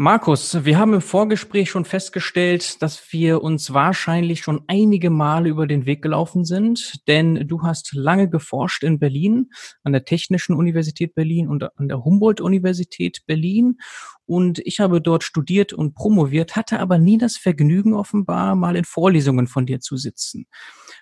[0.00, 5.66] Markus, wir haben im Vorgespräch schon festgestellt, dass wir uns wahrscheinlich schon einige Male über
[5.66, 9.50] den Weg gelaufen sind, denn du hast lange geforscht in Berlin,
[9.82, 13.78] an der Technischen Universität Berlin und an der Humboldt-Universität Berlin.
[14.24, 18.84] Und ich habe dort studiert und promoviert, hatte aber nie das Vergnügen offenbar, mal in
[18.84, 20.46] Vorlesungen von dir zu sitzen.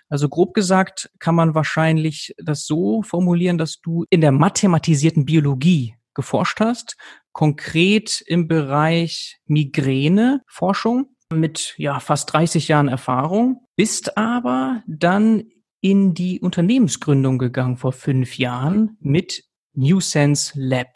[0.09, 5.93] Also grob gesagt kann man wahrscheinlich das so formulieren, dass du in der mathematisierten Biologie
[6.15, 6.97] geforscht hast,
[7.37, 15.43] konkret im Bereich Migräneforschung mit ja fast 30 Jahren Erfahrung, bist aber dann
[15.79, 19.43] in die Unternehmensgründung gegangen vor fünf Jahren mit
[19.75, 20.87] NewSense Lab.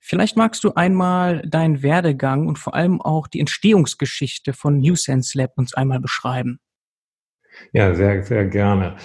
[0.00, 5.52] Vielleicht magst du einmal deinen Werdegang und vor allem auch die Entstehungsgeschichte von NewSense Lab
[5.54, 6.58] uns einmal beschreiben.
[7.72, 8.96] Ja, sehr, sehr gerne.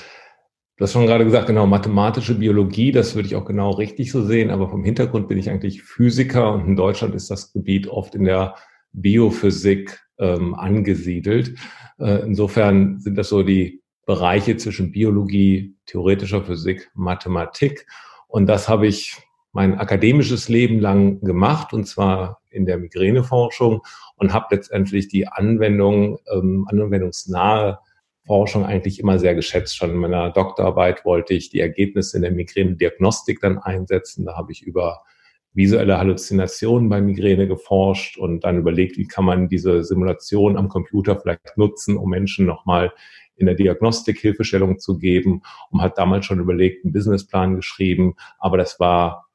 [0.81, 4.23] Du hast schon gerade gesagt, genau, mathematische Biologie, das würde ich auch genau richtig so
[4.23, 8.15] sehen, aber vom Hintergrund bin ich eigentlich Physiker und in Deutschland ist das Gebiet oft
[8.15, 8.55] in der
[8.91, 11.53] Biophysik ähm, angesiedelt.
[11.99, 17.85] Äh, insofern sind das so die Bereiche zwischen Biologie, theoretischer Physik, Mathematik.
[18.27, 19.15] Und das habe ich
[19.51, 23.81] mein akademisches Leben lang gemacht, und zwar in der Migräneforschung
[24.15, 27.77] und habe letztendlich die Anwendung, ähm, anwendungsnahe
[28.25, 29.75] Forschung eigentlich immer sehr geschätzt.
[29.75, 34.25] Schon in meiner Doktorarbeit wollte ich die Ergebnisse in der Migräne-Diagnostik dann einsetzen.
[34.25, 35.01] Da habe ich über
[35.53, 41.19] visuelle Halluzinationen bei Migräne geforscht und dann überlegt, wie kann man diese Simulation am Computer
[41.19, 42.93] vielleicht nutzen, um Menschen nochmal
[43.35, 45.41] in der Diagnostik Hilfestellung zu geben
[45.71, 49.30] und hat damals schon überlegt, einen Businessplan geschrieben, aber das war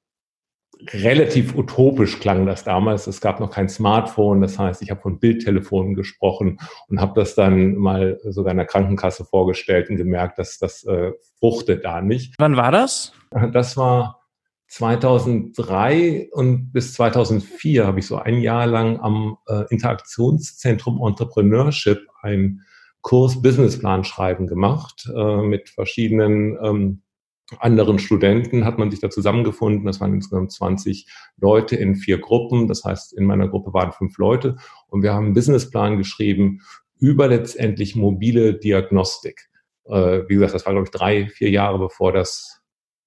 [0.93, 3.07] relativ utopisch klang das damals.
[3.07, 7.35] Es gab noch kein Smartphone, das heißt, ich habe von Bildtelefonen gesprochen und habe das
[7.35, 12.35] dann mal sogar in der Krankenkasse vorgestellt und gemerkt, dass das äh, fruchtet da nicht.
[12.39, 13.13] Wann war das?
[13.53, 14.23] Das war
[14.69, 22.63] 2003 und bis 2004 habe ich so ein Jahr lang am äh, Interaktionszentrum Entrepreneurship ein
[23.01, 27.03] Kurs Businessplan schreiben gemacht äh, mit verschiedenen ähm,
[27.59, 29.87] anderen Studenten hat man sich da zusammengefunden.
[29.87, 32.67] Das waren insgesamt 20 Leute in vier Gruppen.
[32.67, 34.57] Das heißt, in meiner Gruppe waren fünf Leute
[34.89, 36.61] und wir haben einen Businessplan geschrieben
[36.99, 39.49] über letztendlich mobile Diagnostik.
[39.85, 42.63] Äh, wie gesagt, das war, glaube ich, drei, vier Jahre bevor das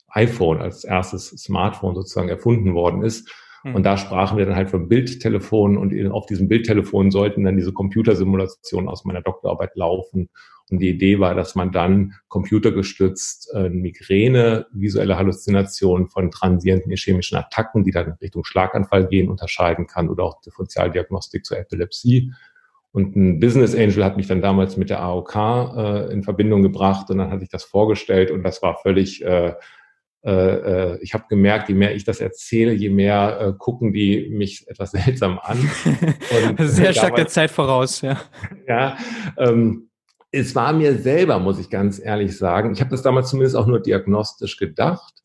[0.08, 3.32] iPhone als erstes Smartphone sozusagen erfunden worden ist.
[3.64, 7.74] Und da sprachen wir dann halt von Bildtelefonen und auf diesem Bildtelefon sollten dann diese
[7.74, 10.30] Computersimulationen aus meiner Doktorarbeit laufen
[10.70, 17.38] und die Idee war, dass man dann computergestützt äh, Migräne, visuelle Halluzinationen von transienten ischämischen
[17.38, 22.34] Attacken, die dann Richtung Schlaganfall gehen, unterscheiden kann oder auch Differentialdiagnostik zur Epilepsie.
[22.92, 27.10] Und ein Business Angel hat mich dann damals mit der AOK äh, in Verbindung gebracht
[27.10, 29.54] und dann hatte ich das vorgestellt und das war völlig äh,
[30.24, 34.30] äh, äh ich habe gemerkt, je mehr ich das erzähle, je mehr äh, gucken die
[34.30, 35.58] mich etwas seltsam an.
[36.58, 38.20] Und, Sehr stark der Zeit voraus, ja.
[38.68, 38.98] Ja,
[39.38, 39.90] ähm,
[40.32, 43.66] es war mir selber, muss ich ganz ehrlich sagen, ich habe das damals zumindest auch
[43.66, 45.16] nur diagnostisch gedacht.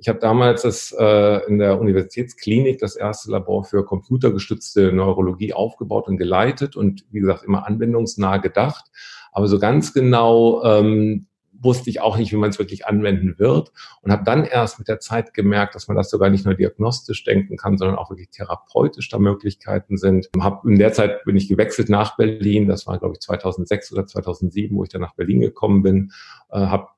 [0.00, 6.06] Ich habe damals das äh, in der Universitätsklinik das erste Labor für computergestützte Neurologie aufgebaut
[6.06, 8.84] und geleitet und wie gesagt immer anwendungsnah gedacht.
[9.32, 11.26] Aber so ganz genau ähm,
[11.60, 14.88] wusste ich auch nicht, wie man es wirklich anwenden wird und habe dann erst mit
[14.88, 18.30] der Zeit gemerkt, dass man das sogar nicht nur diagnostisch denken kann, sondern auch wirklich
[18.30, 20.28] therapeutisch da Möglichkeiten sind.
[20.40, 24.06] Hab, in der Zeit bin ich gewechselt nach Berlin, das war glaube ich 2006 oder
[24.06, 26.12] 2007, wo ich dann nach Berlin gekommen bin,
[26.50, 26.88] äh, habe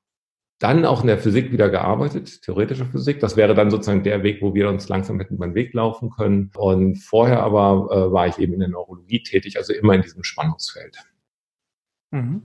[0.60, 3.18] dann auch in der Physik wieder gearbeitet, theoretische Physik.
[3.21, 6.10] Das wäre dann sozusagen der Weg, wo wir uns langsam hätten über den Weg laufen
[6.10, 6.51] können.
[6.54, 10.22] Und vorher aber äh, war ich eben in der Neurologie tätig, also immer in diesem
[10.22, 10.98] Spannungsfeld.
[12.10, 12.42] Mhm.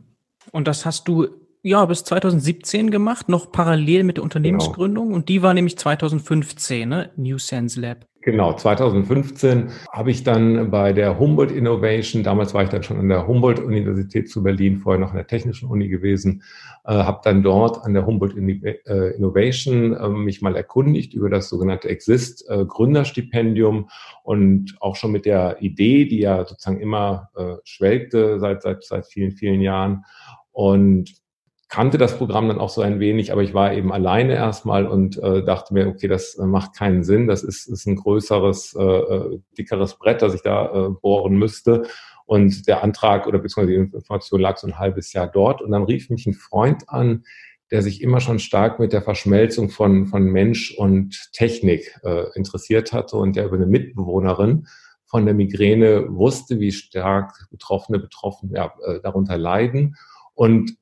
[0.51, 1.27] Und das hast du
[1.65, 5.05] ja, bis 2017 gemacht, noch parallel mit der Unternehmensgründung.
[5.05, 5.15] Genau.
[5.15, 7.09] Und die war nämlich 2015, ne?
[7.15, 8.05] New Sense Lab.
[8.21, 13.09] Genau, 2015 habe ich dann bei der Humboldt Innovation, damals war ich dann schon an
[13.09, 16.43] der Humboldt-Universität zu Berlin, vorher noch an der Technischen Uni gewesen,
[16.85, 21.49] äh, habe dann dort an der Humboldt äh, Innovation äh, mich mal erkundigt über das
[21.49, 23.89] sogenannte Exist äh, Gründerstipendium
[24.23, 29.07] und auch schon mit der Idee, die ja sozusagen immer äh, schwelgte seit, seit, seit
[29.07, 30.03] vielen, vielen Jahren.
[30.51, 31.24] Und
[31.67, 35.17] kannte das Programm dann auch so ein wenig, aber ich war eben alleine erstmal und
[35.17, 37.27] äh, dachte mir, okay, das äh, macht keinen Sinn.
[37.27, 41.87] Das ist, ist ein größeres, äh, äh, dickeres Brett, das ich da äh, bohren müsste.
[42.25, 45.61] Und der Antrag oder beziehungsweise die Information lag so ein halbes Jahr dort.
[45.61, 47.23] Und dann rief mich ein Freund an,
[47.71, 52.93] der sich immer schon stark mit der Verschmelzung von, von Mensch und Technik äh, interessiert
[52.93, 54.67] hatte und der über eine Mitbewohnerin
[55.07, 59.95] von der Migräne wusste, wie stark Betroffene betroffen ja, äh, darunter leiden
[60.33, 60.75] und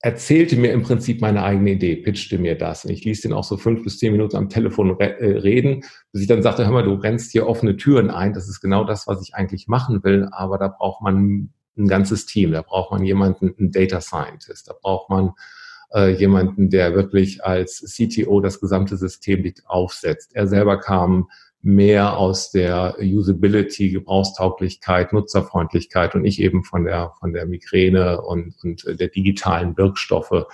[0.00, 2.84] erzählte mir im Prinzip meine eigene Idee, pitchte mir das.
[2.84, 5.82] Und ich ließ den auch so fünf bis zehn Minuten am Telefon re äh, reden,
[6.12, 8.32] bis ich dann sagte, hör mal, du rennst hier offene Türen ein.
[8.32, 10.28] Das ist genau das, was ich eigentlich machen will.
[10.30, 12.52] Aber da braucht man ein ganzes Team.
[12.52, 14.68] Da braucht man jemanden, einen Data Scientist.
[14.68, 15.32] Da braucht man
[15.92, 20.34] äh, jemanden, der wirklich als CTO das gesamte System aufsetzt.
[20.34, 21.28] Er selber kam
[21.62, 28.54] mehr aus der Usability, Gebrauchstauglichkeit, Nutzerfreundlichkeit und ich eben von der, von der Migräne und,
[28.62, 30.46] und der digitalen Wirkstoffe.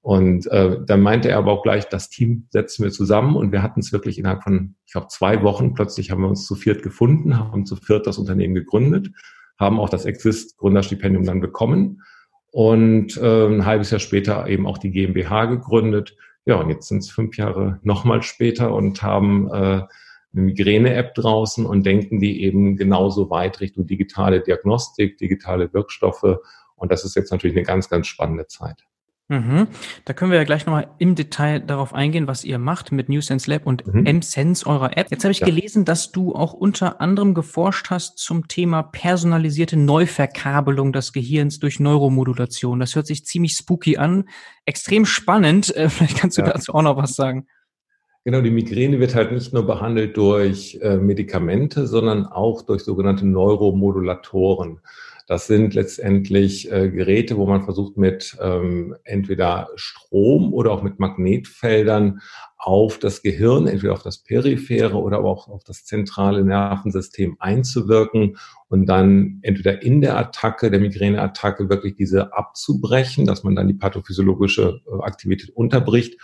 [0.00, 3.62] Und äh, dann meinte er aber auch gleich, das Team setzen wir zusammen und wir
[3.62, 6.82] hatten es wirklich innerhalb von, ich glaube, zwei Wochen, plötzlich haben wir uns zu viert
[6.82, 9.10] gefunden, haben zu viert das Unternehmen gegründet,
[9.58, 12.02] haben auch das Exist-Gründerstipendium dann bekommen
[12.52, 16.16] und äh, ein halbes Jahr später eben auch die GmbH gegründet.
[16.46, 19.82] Ja, und jetzt sind es fünf Jahre nochmal später und haben äh,
[20.32, 26.38] eine Migräne-App draußen und denken die eben genauso weit Richtung digitale Diagnostik, digitale Wirkstoffe.
[26.76, 28.84] Und das ist jetzt natürlich eine ganz, ganz spannende Zeit.
[29.30, 29.68] Mhm.
[30.06, 33.50] Da können wir ja gleich nochmal im Detail darauf eingehen, was ihr macht mit NewSense
[33.50, 34.04] Lab und mhm.
[34.04, 35.10] MSense eurer App.
[35.10, 35.46] Jetzt habe ich ja.
[35.46, 41.78] gelesen, dass du auch unter anderem geforscht hast zum Thema personalisierte Neuverkabelung des Gehirns durch
[41.78, 42.80] Neuromodulation.
[42.80, 44.24] Das hört sich ziemlich spooky an,
[44.64, 45.76] extrem spannend.
[45.76, 46.48] Äh, vielleicht kannst du ja.
[46.48, 47.46] dazu auch noch was sagen.
[48.28, 53.26] Genau, die Migräne wird halt nicht nur behandelt durch äh, Medikamente, sondern auch durch sogenannte
[53.26, 54.80] Neuromodulatoren.
[55.26, 60.98] Das sind letztendlich äh, Geräte, wo man versucht mit ähm, entweder Strom oder auch mit
[60.98, 62.20] Magnetfeldern
[62.58, 68.36] auf das Gehirn, entweder auf das periphere oder aber auch auf das zentrale Nervensystem einzuwirken
[68.68, 73.74] und dann entweder in der Attacke, der Migräneattacke wirklich diese abzubrechen, dass man dann die
[73.74, 76.18] pathophysiologische äh, Aktivität unterbricht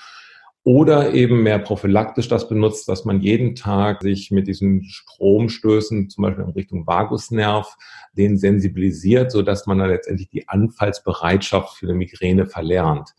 [0.65, 6.23] oder eben mehr prophylaktisch das benutzt, dass man jeden Tag sich mit diesen Stromstößen, zum
[6.23, 7.77] Beispiel in Richtung Vagusnerv,
[8.17, 13.11] den sensibilisiert, so dass man dann letztendlich die Anfallsbereitschaft für eine Migräne verlernt.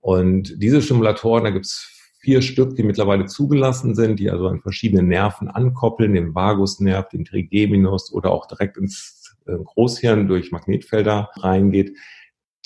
[0.00, 5.02] Und diese Stimulatoren, da gibt's vier Stück, die mittlerweile zugelassen sind, die also an verschiedene
[5.02, 11.96] Nerven ankoppeln, den Vagusnerv, den Trigeminus oder auch direkt ins äh, Großhirn durch Magnetfelder reingeht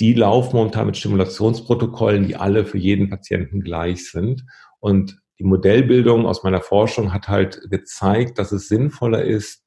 [0.00, 4.44] die laufen momentan mit Stimulationsprotokollen, die alle für jeden Patienten gleich sind.
[4.81, 9.64] Und die Modellbildung aus meiner Forschung hat halt gezeigt, dass es sinnvoller ist,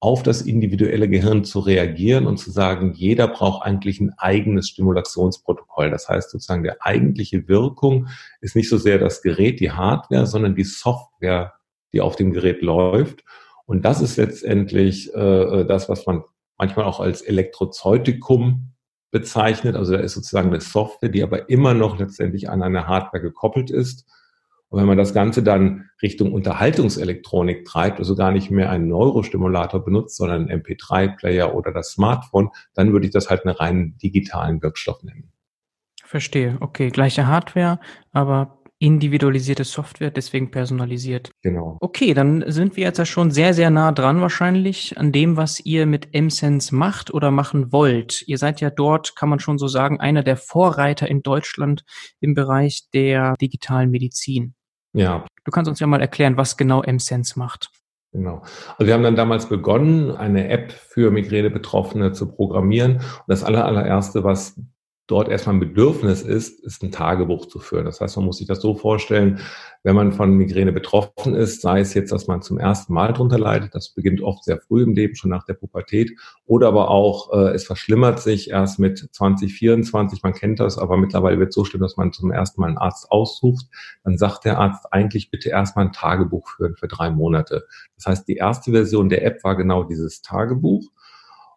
[0.00, 5.90] auf das individuelle Gehirn zu reagieren und zu sagen, jeder braucht eigentlich ein eigenes Stimulationsprotokoll.
[5.90, 8.08] Das heißt sozusagen, der eigentliche Wirkung
[8.40, 11.52] ist nicht so sehr das Gerät, die Hardware, sondern die Software,
[11.92, 13.22] die auf dem Gerät läuft.
[13.64, 16.24] Und das ist letztendlich äh, das, was man
[16.58, 18.71] manchmal auch als Elektrozeutikum
[19.12, 19.76] bezeichnet.
[19.76, 23.70] Also da ist sozusagen eine Software, die aber immer noch letztendlich an eine Hardware gekoppelt
[23.70, 24.08] ist.
[24.68, 29.84] Und wenn man das Ganze dann Richtung Unterhaltungselektronik treibt, also gar nicht mehr einen Neurostimulator
[29.84, 34.62] benutzt, sondern einen MP3-Player oder das Smartphone, dann würde ich das halt einen reinen digitalen
[34.62, 35.30] Wirkstoff nennen.
[36.02, 36.56] Verstehe.
[36.60, 37.80] Okay, gleiche Hardware,
[38.12, 41.30] aber individualisierte Software, deswegen personalisiert.
[41.40, 41.78] Genau.
[41.80, 45.60] Okay, dann sind wir jetzt ja schon sehr, sehr nah dran wahrscheinlich an dem, was
[45.60, 48.24] ihr mit MSense macht oder machen wollt.
[48.26, 51.84] Ihr seid ja dort, kann man schon so sagen, einer der Vorreiter in Deutschland
[52.18, 54.54] im Bereich der digitalen Medizin.
[54.94, 55.26] Ja.
[55.44, 57.70] Du kannst uns ja mal erklären, was genau MSense macht.
[58.12, 58.42] Genau.
[58.76, 62.96] Also wir haben dann damals begonnen, eine App für Migräne-Betroffene zu programmieren.
[62.96, 64.60] Und das allererste, was
[65.06, 67.84] dort erstmal ein Bedürfnis ist, ist ein Tagebuch zu führen.
[67.84, 69.40] Das heißt, man muss sich das so vorstellen,
[69.82, 73.38] wenn man von Migräne betroffen ist, sei es jetzt, dass man zum ersten Mal drunter
[73.38, 76.12] leidet, das beginnt oft sehr früh im Leben, schon nach der Pubertät,
[76.46, 80.96] oder aber auch, äh, es verschlimmert sich erst mit 20, 24, man kennt das, aber
[80.96, 83.66] mittlerweile wird es so schlimm, dass man zum ersten Mal einen Arzt aussucht,
[84.04, 87.66] dann sagt der Arzt eigentlich bitte erstmal ein Tagebuch führen für drei Monate.
[87.96, 90.88] Das heißt, die erste Version der App war genau dieses Tagebuch.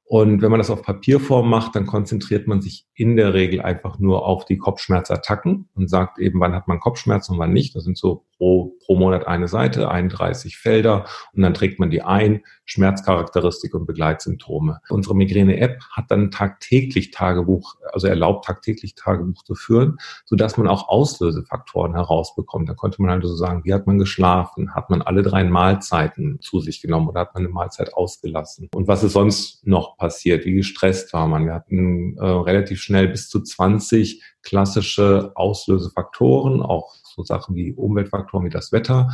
[0.08, 3.98] Und wenn man das auf Papierform macht, dann konzentriert man sich in der Regel einfach
[3.98, 7.76] nur auf die Kopfschmerzattacken und sagt eben, wann hat man Kopfschmerzen und wann nicht.
[7.76, 12.02] Das sind so pro, pro Monat eine Seite, 31 Felder und dann trägt man die
[12.02, 14.80] ein, Schmerzcharakteristik und Begleitsymptome.
[14.90, 20.88] Unsere Migräne-App hat dann tagtäglich Tagebuch, also erlaubt tagtäglich Tagebuch zu führen, sodass man auch
[20.88, 22.68] Auslösefaktoren herausbekommt.
[22.68, 26.60] Da konnte man also sagen, wie hat man geschlafen, hat man alle drei Mahlzeiten zu
[26.60, 30.54] sich genommen oder hat man eine Mahlzeit ausgelassen und was ist sonst noch passiert, wie
[30.54, 31.46] gestresst war man.
[31.46, 38.46] Wir hatten äh, relativ schnell bis zu 20 klassische Auslösefaktoren, auch so Sachen wie Umweltfaktoren
[38.46, 39.10] wie das Wetter,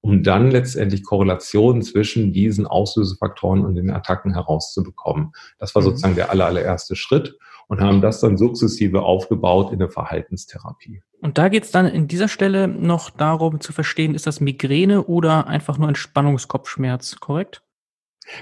[0.00, 5.32] um dann letztendlich Korrelationen zwischen diesen Auslösefaktoren und den Attacken herauszubekommen.
[5.58, 5.86] Das war mhm.
[5.86, 7.36] sozusagen der aller, allererste Schritt
[7.68, 11.02] und haben das dann sukzessive aufgebaut in der Verhaltenstherapie.
[11.20, 15.04] Und da geht es dann in dieser Stelle noch darum zu verstehen, ist das Migräne
[15.04, 17.62] oder einfach nur Entspannungskopfschmerz, korrekt?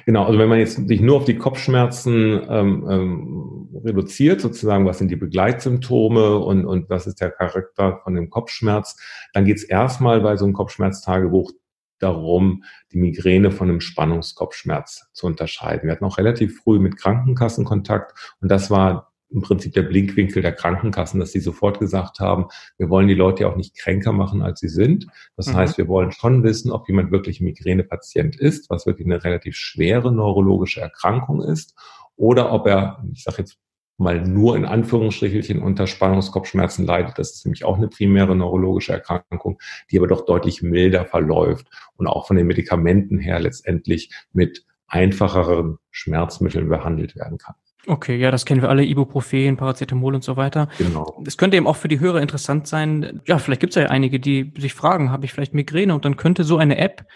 [0.07, 4.99] Genau, also wenn man jetzt sich nur auf die Kopfschmerzen ähm, ähm, reduziert, sozusagen, was
[4.99, 8.97] sind die Begleitsymptome und, und was ist der Charakter von dem Kopfschmerz,
[9.33, 11.53] dann geht es erstmal bei so einem Kopfschmerztagebuch
[11.99, 15.85] darum, die Migräne von einem Spannungskopfschmerz zu unterscheiden.
[15.85, 20.43] Wir hatten auch relativ früh mit Krankenkassen Kontakt und das war im Prinzip der Blinkwinkel
[20.43, 22.47] der Krankenkassen, dass sie sofort gesagt haben,
[22.79, 25.07] wir wollen die Leute ja auch nicht kränker machen, als sie sind.
[25.37, 25.57] Das mhm.
[25.57, 30.13] heißt, wir wollen schon wissen, ob jemand wirklich Migränepatient ist, was wirklich eine relativ schwere
[30.13, 31.75] neurologische Erkrankung ist,
[32.17, 33.59] oder ob er, ich sage jetzt
[34.01, 37.19] mal nur in Anführungsstrichelchen unter Spannungskopfschmerzen leidet.
[37.19, 39.59] Das ist nämlich auch eine primäre neurologische Erkrankung,
[39.91, 45.79] die aber doch deutlich milder verläuft und auch von den Medikamenten her letztendlich mit einfacheren
[45.91, 47.55] Schmerzmitteln behandelt werden kann.
[47.87, 50.69] Okay, ja, das kennen wir alle, Ibuprofen, Paracetamol und so weiter.
[50.79, 51.23] Genau.
[51.27, 54.21] Es könnte eben auch für die Hörer interessant sein, ja, vielleicht gibt es ja einige,
[54.21, 55.95] die sich fragen, habe ich vielleicht Migräne?
[55.95, 57.07] Und dann könnte so eine App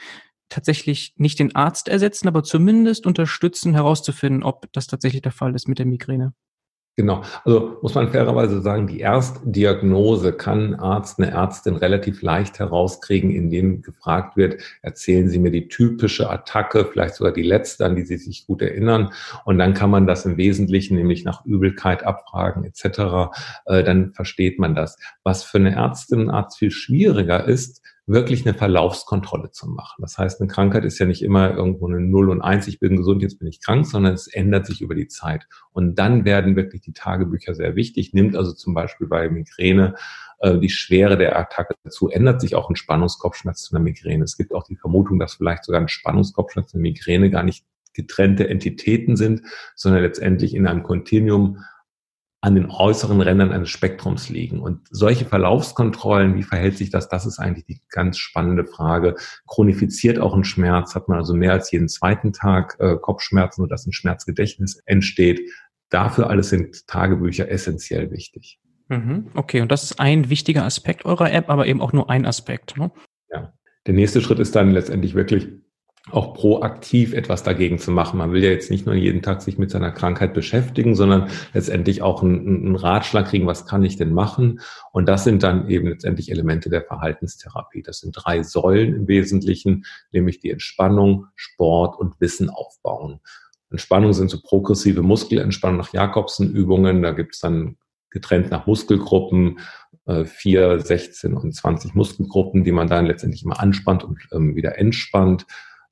[0.48, 5.68] tatsächlich nicht den Arzt ersetzen, aber zumindest unterstützen, herauszufinden, ob das tatsächlich der Fall ist
[5.68, 6.32] mit der Migräne.
[6.96, 7.22] Genau.
[7.44, 13.32] Also muss man fairerweise sagen, die Erstdiagnose kann ein Arzt, eine Ärztin relativ leicht herauskriegen,
[13.32, 18.04] indem gefragt wird, erzählen Sie mir die typische Attacke, vielleicht sogar die letzte, an die
[18.04, 19.12] Sie sich gut erinnern.
[19.44, 23.32] Und dann kann man das im Wesentlichen nämlich nach Übelkeit abfragen etc.
[23.66, 24.96] Äh, dann versteht man das.
[25.24, 30.02] Was für eine Ärztin und Arzt viel schwieriger ist, wirklich eine Verlaufskontrolle zu machen.
[30.02, 32.96] Das heißt, eine Krankheit ist ja nicht immer irgendwo eine Null und Eins, ich bin
[32.96, 35.46] gesund, jetzt bin ich krank, sondern es ändert sich über die Zeit.
[35.72, 38.12] Und dann werden wirklich die Tagebücher sehr wichtig.
[38.12, 39.94] Nimmt also zum Beispiel bei Migräne
[40.40, 44.24] äh, die Schwere der Attacke zu, ändert sich auch ein Spannungskopfschmerz zu einer Migräne.
[44.24, 47.64] Es gibt auch die Vermutung, dass vielleicht sogar ein Spannungskopfschmerz und eine Migräne gar nicht
[47.94, 49.42] getrennte Entitäten sind,
[49.74, 51.58] sondern letztendlich in einem Kontinuum
[52.44, 54.60] an den äußeren Rändern eines Spektrums liegen.
[54.60, 59.16] Und solche Verlaufskontrollen, wie verhält sich das, das ist eigentlich die ganz spannende Frage.
[59.46, 63.86] Chronifiziert auch ein Schmerz, hat man also mehr als jeden zweiten Tag äh, Kopfschmerzen, sodass
[63.86, 65.40] ein Schmerzgedächtnis entsteht.
[65.88, 68.60] Dafür alles sind Tagebücher essentiell wichtig.
[68.88, 72.26] Mhm, okay, und das ist ein wichtiger Aspekt eurer App, aber eben auch nur ein
[72.26, 72.76] Aspekt.
[72.76, 72.90] Ne?
[73.32, 73.54] Ja.
[73.86, 75.48] Der nächste Schritt ist dann letztendlich wirklich
[76.10, 78.18] auch proaktiv etwas dagegen zu machen.
[78.18, 82.02] Man will ja jetzt nicht nur jeden Tag sich mit seiner Krankheit beschäftigen, sondern letztendlich
[82.02, 84.60] auch einen, einen, Ratschlag kriegen, was kann ich denn machen?
[84.92, 87.82] Und das sind dann eben letztendlich Elemente der Verhaltenstherapie.
[87.82, 93.20] Das sind drei Säulen im Wesentlichen, nämlich die Entspannung, Sport und Wissen aufbauen.
[93.70, 97.02] Entspannung sind so progressive Muskelentspannung nach Jakobsen-Übungen.
[97.02, 97.76] Da gibt es dann
[98.10, 99.58] getrennt nach Muskelgruppen,
[100.04, 104.78] äh, vier, 16 und 20 Muskelgruppen, die man dann letztendlich immer anspannt und ähm, wieder
[104.78, 105.46] entspannt.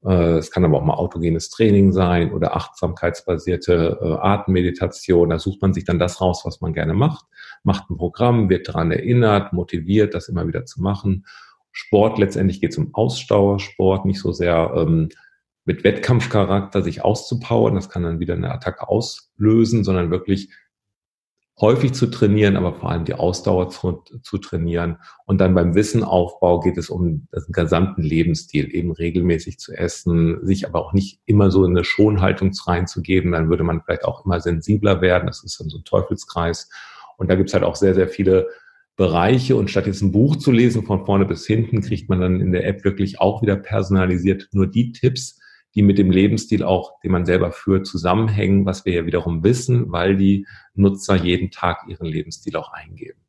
[0.05, 5.31] Äh, es kann aber auch mal autogenes Training sein oder achtsamkeitsbasierte äh, Atemmeditation.
[5.31, 7.25] Da sucht man sich dann das raus, was man gerne macht,
[7.63, 11.27] macht ein Programm, wird daran erinnert, motiviert, das immer wieder zu machen.
[11.71, 15.09] Sport letztendlich geht es um Ausdauersport, nicht so sehr ähm,
[15.65, 17.77] mit Wettkampfcharakter sich auszupowern.
[17.77, 20.51] Das kann dann wieder eine Attacke auslösen, sondern wirklich
[21.61, 24.99] häufig zu trainieren, aber vor allem die Ausdauer zu, zu trainieren.
[25.27, 30.67] Und dann beim Wissenaufbau geht es um den gesamten Lebensstil, eben regelmäßig zu essen, sich
[30.67, 33.33] aber auch nicht immer so in eine Schonhaltung reinzugeben.
[33.33, 35.27] Dann würde man vielleicht auch immer sensibler werden.
[35.27, 36.71] Das ist dann so ein Teufelskreis.
[37.19, 38.49] Und da gibt's halt auch sehr, sehr viele
[38.97, 39.57] Bereiche.
[39.57, 42.53] Und statt jetzt ein Buch zu lesen von vorne bis hinten, kriegt man dann in
[42.53, 45.39] der App wirklich auch wieder personalisiert nur die Tipps,
[45.75, 49.91] die mit dem Lebensstil auch, den man selber führt, zusammenhängen, was wir ja wiederum wissen,
[49.91, 53.21] weil die Nutzer jeden Tag ihren Lebensstil auch eingeben.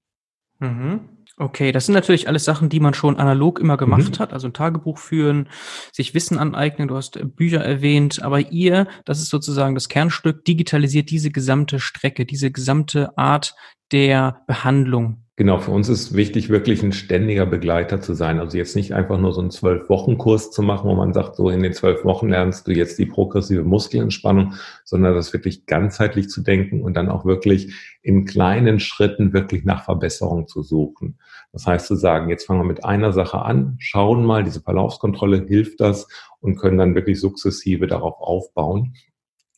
[0.60, 1.02] Mhm.
[1.38, 4.20] Okay, das sind natürlich alles Sachen, die man schon analog immer gemacht mhm.
[4.20, 5.50] hat, also ein Tagebuch führen,
[5.92, 11.10] sich Wissen aneignen, du hast Bücher erwähnt, aber ihr, das ist sozusagen das Kernstück, digitalisiert
[11.10, 13.56] diese gesamte Strecke, diese gesamte Art
[13.92, 18.40] der Behandlung Genau, für uns ist wichtig, wirklich ein ständiger Begleiter zu sein.
[18.40, 21.64] Also jetzt nicht einfach nur so einen Zwölf-Wochen-Kurs zu machen, wo man sagt, so in
[21.64, 26.84] den zwölf Wochen lernst du jetzt die progressive Muskelentspannung, sondern das wirklich ganzheitlich zu denken
[26.84, 27.74] und dann auch wirklich
[28.04, 31.18] in kleinen Schritten wirklich nach Verbesserung zu suchen.
[31.52, 35.48] Das heißt zu sagen, jetzt fangen wir mit einer Sache an, schauen mal, diese Verlaufskontrolle
[35.48, 36.08] hilft das
[36.42, 38.94] und können dann wirklich sukzessive darauf aufbauen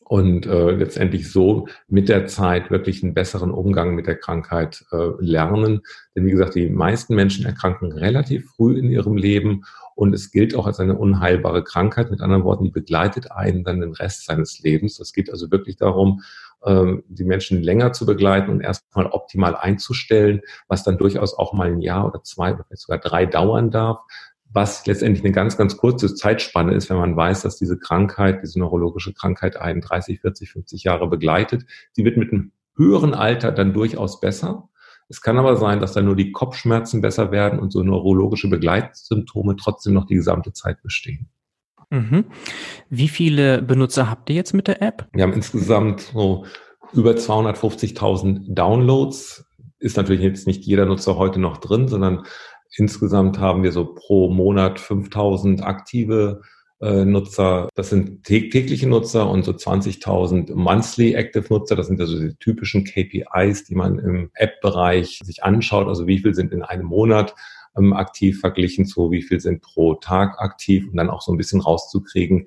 [0.08, 5.10] und äh, letztendlich so mit der Zeit wirklich einen besseren Umgang mit der Krankheit äh,
[5.18, 5.80] lernen.
[6.14, 9.64] Denn wie gesagt, die meisten Menschen erkranken relativ früh in ihrem Leben
[9.96, 12.10] und es gilt auch als eine unheilbare Krankheit.
[12.10, 15.00] Mit anderen Worten, die begleitet einen dann den Rest seines Lebens.
[15.00, 16.22] Es geht also wirklich darum,
[16.64, 21.68] ähm, die Menschen länger zu begleiten und erstmal optimal einzustellen, was dann durchaus auch mal
[21.68, 23.98] ein Jahr oder zwei oder vielleicht sogar drei dauern darf
[24.56, 28.58] was letztendlich eine ganz, ganz kurze Zeitspanne ist, wenn man weiß, dass diese Krankheit, diese
[28.58, 31.66] neurologische Krankheit einen 30, 40, 50 Jahre begleitet.
[31.92, 34.70] Sie wird mit einem höheren Alter dann durchaus besser.
[35.10, 39.56] Es kann aber sein, dass dann nur die Kopfschmerzen besser werden und so neurologische Begleitsymptome
[39.56, 41.28] trotzdem noch die gesamte Zeit bestehen.
[41.90, 42.24] Mhm.
[42.88, 45.06] Wie viele Benutzer habt ihr jetzt mit der App?
[45.12, 46.46] Wir haben insgesamt so
[46.94, 49.44] über 250.000 Downloads.
[49.78, 52.24] Ist natürlich jetzt nicht jeder Nutzer heute noch drin, sondern
[52.76, 56.42] Insgesamt haben wir so pro Monat 5000 aktive
[56.80, 57.68] äh, Nutzer.
[57.74, 61.76] Das sind tägliche Nutzer und so 20.000 monthly active Nutzer.
[61.76, 65.88] Das sind also die typischen KPIs, die man im App-Bereich sich anschaut.
[65.88, 67.34] Also wie viel sind in einem Monat
[67.76, 71.38] ähm, aktiv verglichen zu wie viel sind pro Tag aktiv und dann auch so ein
[71.38, 72.46] bisschen rauszukriegen,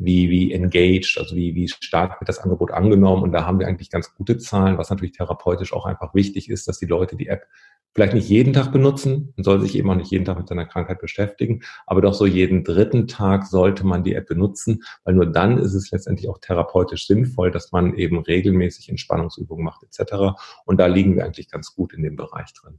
[0.00, 3.22] wie, wie engaged, also wie, wie stark wird das Angebot angenommen.
[3.22, 6.66] Und da haben wir eigentlich ganz gute Zahlen, was natürlich therapeutisch auch einfach wichtig ist,
[6.68, 7.46] dass die Leute die App
[7.92, 10.64] vielleicht nicht jeden Tag benutzen, man soll sich eben auch nicht jeden Tag mit seiner
[10.64, 15.26] Krankheit beschäftigen, aber doch so jeden dritten Tag sollte man die App benutzen, weil nur
[15.26, 20.38] dann ist es letztendlich auch therapeutisch sinnvoll, dass man eben regelmäßig Entspannungsübungen macht etc.
[20.64, 22.78] Und da liegen wir eigentlich ganz gut in dem Bereich drin.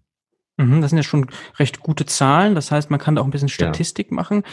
[0.62, 1.28] Mhm, das sind ja schon
[1.58, 2.56] recht gute Zahlen.
[2.56, 4.16] Das heißt, man kann da auch ein bisschen Statistik ja.
[4.16, 4.44] machen.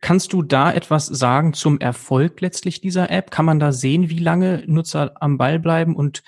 [0.00, 3.30] Kannst du da etwas sagen zum Erfolg letztlich dieser App?
[3.30, 6.22] Kann man da sehen, wie lange Nutzer am Ball bleiben und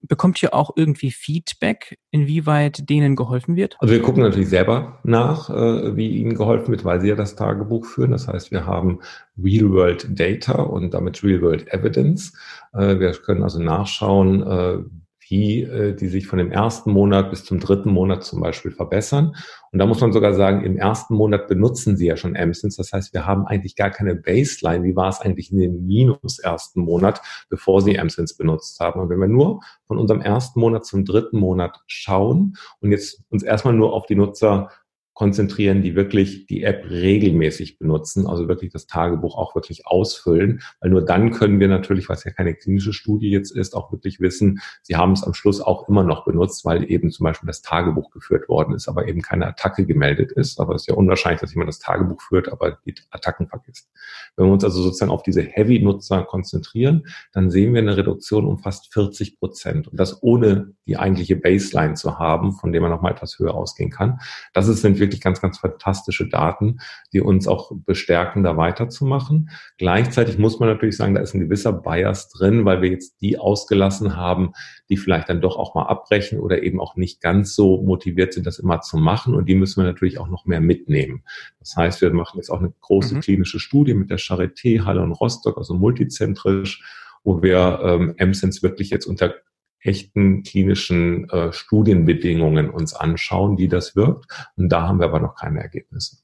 [0.00, 3.76] bekommt ihr auch irgendwie Feedback, inwieweit denen geholfen wird?
[3.80, 7.34] Also wir gucken natürlich selber nach, äh, wie ihnen geholfen wird, weil sie ja das
[7.34, 8.12] Tagebuch führen.
[8.12, 9.00] Das heißt, wir haben
[9.42, 12.32] Real-World Data und damit Real-World Evidence.
[12.72, 14.88] Äh, wir können also nachschauen,
[15.28, 19.36] wie äh, die sich von dem ersten Monat bis zum dritten Monat zum Beispiel verbessern.
[19.70, 22.76] Und da muss man sogar sagen, im ersten Monat benutzen sie ja schon MSINs.
[22.76, 24.84] Das heißt, wir haben eigentlich gar keine Baseline.
[24.84, 27.20] Wie war es eigentlich in dem minus ersten Monat,
[27.50, 29.00] bevor sie MSINs benutzt haben?
[29.00, 33.42] Und wenn wir nur von unserem ersten Monat zum dritten Monat schauen und jetzt uns
[33.42, 34.70] erstmal nur auf die Nutzer
[35.18, 40.90] konzentrieren, die wirklich die App regelmäßig benutzen, also wirklich das Tagebuch auch wirklich ausfüllen, weil
[40.90, 44.60] nur dann können wir natürlich, was ja keine klinische Studie jetzt ist, auch wirklich wissen,
[44.80, 48.12] sie haben es am Schluss auch immer noch benutzt, weil eben zum Beispiel das Tagebuch
[48.12, 50.60] geführt worden ist, aber eben keine Attacke gemeldet ist.
[50.60, 53.90] Aber es ist ja unwahrscheinlich, dass jemand das Tagebuch führt, aber die Attacken vergisst.
[54.36, 58.58] Wenn wir uns also sozusagen auf diese Heavy-Nutzer konzentrieren, dann sehen wir eine Reduktion um
[58.58, 59.88] fast 40 Prozent.
[59.88, 63.54] Und das ohne die eigentliche Baseline zu haben, von der man noch mal etwas höher
[63.54, 64.20] ausgehen kann.
[64.54, 66.78] Das sind wirklich ganz, ganz fantastische Daten,
[67.12, 69.50] die uns auch bestärken, da weiterzumachen.
[69.78, 73.38] Gleichzeitig muss man natürlich sagen, da ist ein gewisser Bias drin, weil wir jetzt die
[73.38, 74.52] ausgelassen haben,
[74.90, 78.46] die vielleicht dann doch auch mal abbrechen oder eben auch nicht ganz so motiviert sind,
[78.46, 79.34] das immer zu machen.
[79.34, 81.24] Und die müssen wir natürlich auch noch mehr mitnehmen.
[81.58, 83.20] Das heißt, wir machen jetzt auch eine große mhm.
[83.20, 86.82] klinische Studie mit der Charité, Halle und Rostock, also multizentrisch,
[87.24, 89.34] wo wir ähm, MSense wirklich jetzt unter
[89.80, 94.26] echten klinischen äh, Studienbedingungen uns anschauen, wie das wirkt.
[94.56, 96.18] Und da haben wir aber noch keine Ergebnisse.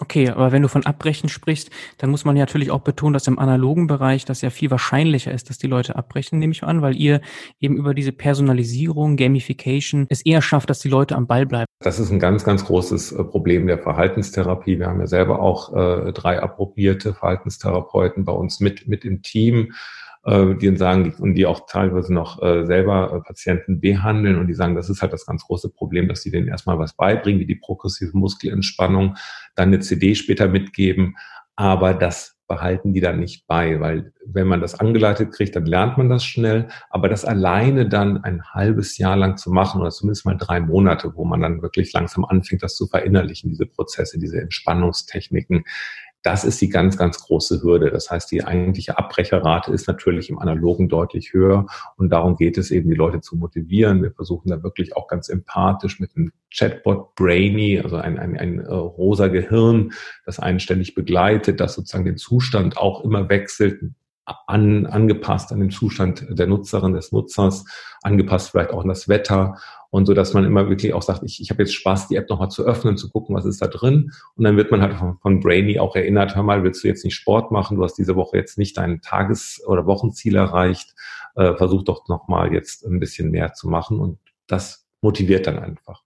[0.00, 3.26] Okay, aber wenn du von Abbrechen sprichst, dann muss man ja natürlich auch betonen, dass
[3.26, 6.80] im analogen Bereich das ja viel wahrscheinlicher ist, dass die Leute abbrechen, nehme ich an,
[6.80, 7.20] weil ihr
[7.60, 11.66] eben über diese Personalisierung, Gamification es eher schafft, dass die Leute am Ball bleiben.
[11.80, 14.78] Das ist ein ganz, ganz großes äh, Problem der Verhaltenstherapie.
[14.78, 19.74] Wir haben ja selber auch äh, drei approbierte Verhaltenstherapeuten bei uns mit, mit im Team
[20.24, 24.54] äh, die sagen und die auch teilweise noch äh, selber äh, Patienten behandeln und die
[24.54, 27.46] sagen, das ist halt das ganz große Problem, dass sie denen erstmal was beibringen, wie
[27.46, 29.16] die progressive Muskelentspannung,
[29.54, 31.16] dann eine CD später mitgeben,
[31.56, 35.96] aber das behalten die dann nicht bei, weil wenn man das angeleitet kriegt, dann lernt
[35.96, 40.26] man das schnell, aber das alleine dann ein halbes Jahr lang zu machen oder zumindest
[40.26, 44.40] mal drei Monate, wo man dann wirklich langsam anfängt, das zu verinnerlichen, diese Prozesse, diese
[44.40, 45.64] Entspannungstechniken,
[46.22, 47.90] das ist die ganz, ganz große Hürde.
[47.90, 51.66] Das heißt, die eigentliche Abbrecherrate ist natürlich im Analogen deutlich höher.
[51.96, 54.02] Und darum geht es eben, die Leute zu motivieren.
[54.02, 58.60] Wir versuchen da wirklich auch ganz empathisch mit einem Chatbot Brainy, also ein, ein, ein
[58.60, 59.92] äh, rosa Gehirn,
[60.24, 63.80] das einen ständig begleitet, das sozusagen den Zustand auch immer wechselt,
[64.24, 67.64] an, angepasst an den Zustand der Nutzerin, des Nutzers,
[68.02, 69.56] angepasst vielleicht auch an das Wetter
[69.90, 72.30] und so, dass man immer wirklich auch sagt, ich, ich habe jetzt Spaß, die App
[72.30, 74.12] nochmal zu öffnen, zu gucken, was ist da drin.
[74.36, 77.04] Und dann wird man halt von, von Brainy auch erinnert, hör mal, willst du jetzt
[77.04, 80.94] nicht Sport machen, du hast diese Woche jetzt nicht dein Tages- oder Wochenziel erreicht,
[81.34, 86.02] äh, versuch doch nochmal jetzt ein bisschen mehr zu machen und das motiviert dann einfach.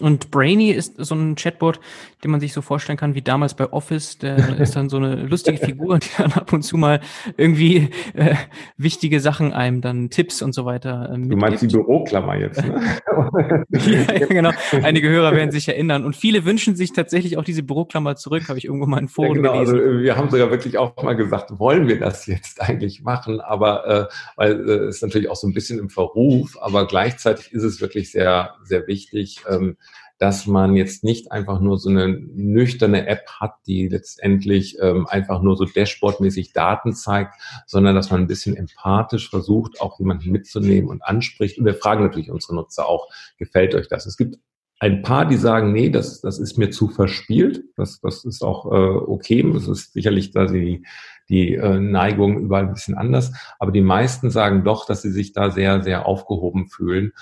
[0.00, 1.80] Und Brainy ist so ein Chatbot,
[2.24, 4.18] den man sich so vorstellen kann wie damals bei Office.
[4.18, 7.00] Der ist dann so eine lustige Figur, die dann ab und zu mal
[7.36, 8.34] irgendwie äh,
[8.76, 11.10] wichtige Sachen einem dann Tipps und so weiter.
[11.12, 12.80] Äh, du meinst die Büroklammer jetzt, ne?
[13.70, 14.50] ja, ja, genau.
[14.82, 16.04] Einige Hörer werden sich erinnern.
[16.04, 19.28] Und viele wünschen sich tatsächlich auch diese Büroklammer zurück, habe ich irgendwo mal in Foren
[19.28, 19.52] ja, genau.
[19.52, 19.80] gelesen.
[19.80, 23.40] Also, wir haben sogar wirklich auch mal gesagt, wollen wir das jetzt eigentlich machen?
[23.40, 27.52] Aber äh, weil äh, es ist natürlich auch so ein bisschen im Verruf, aber gleichzeitig
[27.52, 29.42] ist es wirklich sehr, sehr wichtig.
[29.48, 29.76] Ähm,
[30.20, 35.40] dass man jetzt nicht einfach nur so eine nüchterne App hat, die letztendlich ähm, einfach
[35.40, 37.34] nur so dashboardmäßig Daten zeigt,
[37.66, 41.58] sondern dass man ein bisschen empathisch versucht, auch jemanden mitzunehmen und anspricht.
[41.58, 44.04] Und wir fragen natürlich unsere Nutzer auch, gefällt euch das?
[44.04, 44.36] Es gibt
[44.78, 47.64] ein paar, die sagen, nee, das, das ist mir zu verspielt.
[47.76, 49.42] Das, das ist auch äh, okay.
[49.54, 50.84] Das ist sicherlich da die,
[51.30, 53.32] die äh, Neigung überall ein bisschen anders.
[53.58, 57.12] Aber die meisten sagen doch, dass sie sich da sehr, sehr aufgehoben fühlen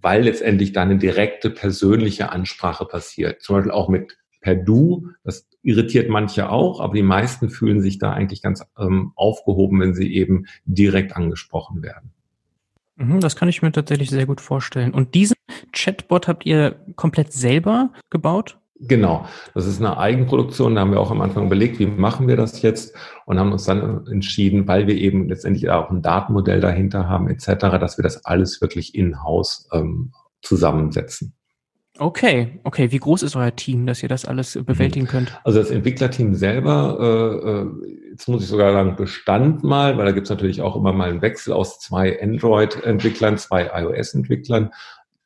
[0.00, 3.42] weil letztendlich da eine direkte persönliche Ansprache passiert.
[3.42, 5.08] Zum Beispiel auch mit per Du.
[5.24, 9.94] Das irritiert manche auch, aber die meisten fühlen sich da eigentlich ganz ähm, aufgehoben, wenn
[9.94, 12.10] sie eben direkt angesprochen werden.
[12.96, 14.92] Mhm, das kann ich mir tatsächlich sehr gut vorstellen.
[14.92, 15.36] Und diesen
[15.72, 18.58] Chatbot habt ihr komplett selber gebaut?
[18.88, 20.74] Genau, das ist eine Eigenproduktion.
[20.74, 23.64] Da haben wir auch am Anfang überlegt, wie machen wir das jetzt und haben uns
[23.64, 27.46] dann entschieden, weil wir eben letztendlich auch ein Datenmodell dahinter haben etc.,
[27.78, 31.34] dass wir das alles wirklich in-house ähm, zusammensetzen.
[31.98, 32.90] Okay, okay.
[32.90, 35.38] Wie groß ist euer Team, dass ihr das alles bewältigen könnt?
[35.44, 40.12] Also das Entwicklerteam selber, äh, äh, jetzt muss ich sogar sagen, bestand mal, weil da
[40.12, 44.70] gibt es natürlich auch immer mal einen Wechsel aus zwei Android-Entwicklern, zwei iOS-Entwicklern,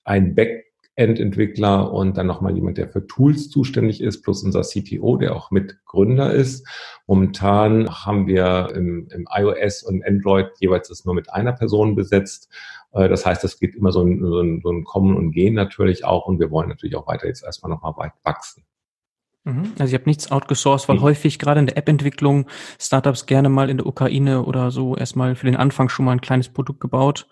[0.05, 0.66] ein Back
[0.97, 5.51] Endentwickler und dann nochmal jemand, der für Tools zuständig ist, plus unser CTO, der auch
[5.51, 6.67] Mitgründer ist.
[7.07, 12.51] Momentan haben wir im, im iOS und Android jeweils das nur mit einer Person besetzt.
[12.93, 15.55] Äh, das heißt, es geht immer so ein, so, ein, so ein Kommen und Gehen
[15.55, 18.65] natürlich auch und wir wollen natürlich auch weiter jetzt erstmal nochmal weit wachsen.
[19.45, 19.73] Mhm.
[19.79, 21.03] Also ihr habt nichts outgesourced, weil mhm.
[21.03, 22.47] häufig gerade in der App-Entwicklung
[22.81, 26.23] Startups gerne mal in der Ukraine oder so erstmal für den Anfang schon mal ein
[26.23, 27.29] kleines Produkt gebaut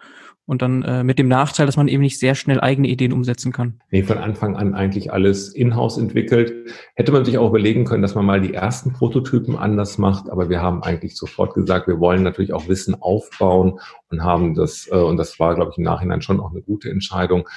[0.47, 3.53] und dann äh, mit dem Nachteil, dass man eben nicht sehr schnell eigene Ideen umsetzen
[3.53, 3.81] kann.
[3.91, 6.71] Nee, von Anfang an eigentlich alles in-house entwickelt.
[6.95, 10.51] Hätte man sich auch überlegen können, dass man mal die ersten Prototypen anders macht, aber
[10.51, 13.81] wir haben eigentlich sofort gesagt, wir wollen natürlich auch Wissen aufbauen
[14.11, 16.91] und haben das, äh, und das war, glaube ich, im Nachhinein schon auch eine gute
[16.91, 17.49] Entscheidung,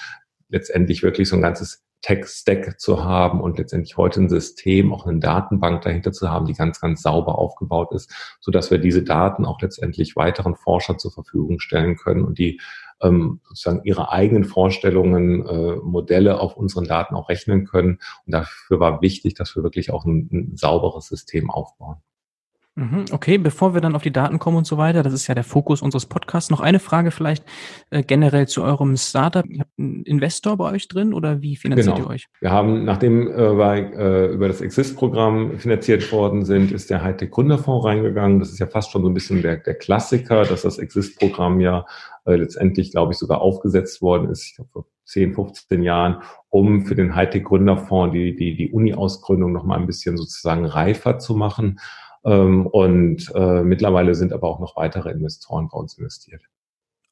[0.49, 5.19] letztendlich wirklich so ein ganzes Tech-Stack zu haben und letztendlich heute ein System, auch eine
[5.19, 9.45] Datenbank dahinter zu haben, die ganz, ganz sauber aufgebaut ist, so dass wir diese Daten
[9.45, 12.59] auch letztendlich weiteren Forschern zur Verfügung stellen können und die
[13.01, 17.99] ähm, sozusagen ihre eigenen Vorstellungen, äh, Modelle auf unseren Daten auch rechnen können.
[18.25, 21.97] Und dafür war wichtig, dass wir wirklich auch ein, ein sauberes System aufbauen.
[22.77, 25.33] Mhm, okay, bevor wir dann auf die Daten kommen und so weiter, das ist ja
[25.33, 26.51] der Fokus unseres Podcasts.
[26.51, 27.43] Noch eine Frage vielleicht
[27.89, 29.43] äh, generell zu eurem Startup.
[29.47, 32.07] Ihr habt einen Investor bei euch drin oder wie finanziert genau.
[32.07, 32.27] ihr euch?
[32.39, 37.31] Wir haben, nachdem äh, wir äh, über das Exist-Programm finanziert worden sind, ist der Hightech
[37.31, 38.37] Gründerfonds reingegangen.
[38.37, 41.83] Das ist ja fast schon so ein bisschen der, der Klassiker, dass das Exist-Programm ja
[42.25, 46.85] äh, letztendlich, glaube ich, sogar aufgesetzt worden ist, ich glaube vor 10, 15 Jahren, um
[46.85, 51.79] für den Hightech Gründerfonds die, die, die Uni-Ausgründung nochmal ein bisschen sozusagen reifer zu machen.
[52.27, 56.41] Ähm, und äh, mittlerweile sind aber auch noch weitere Investoren bei uns investiert.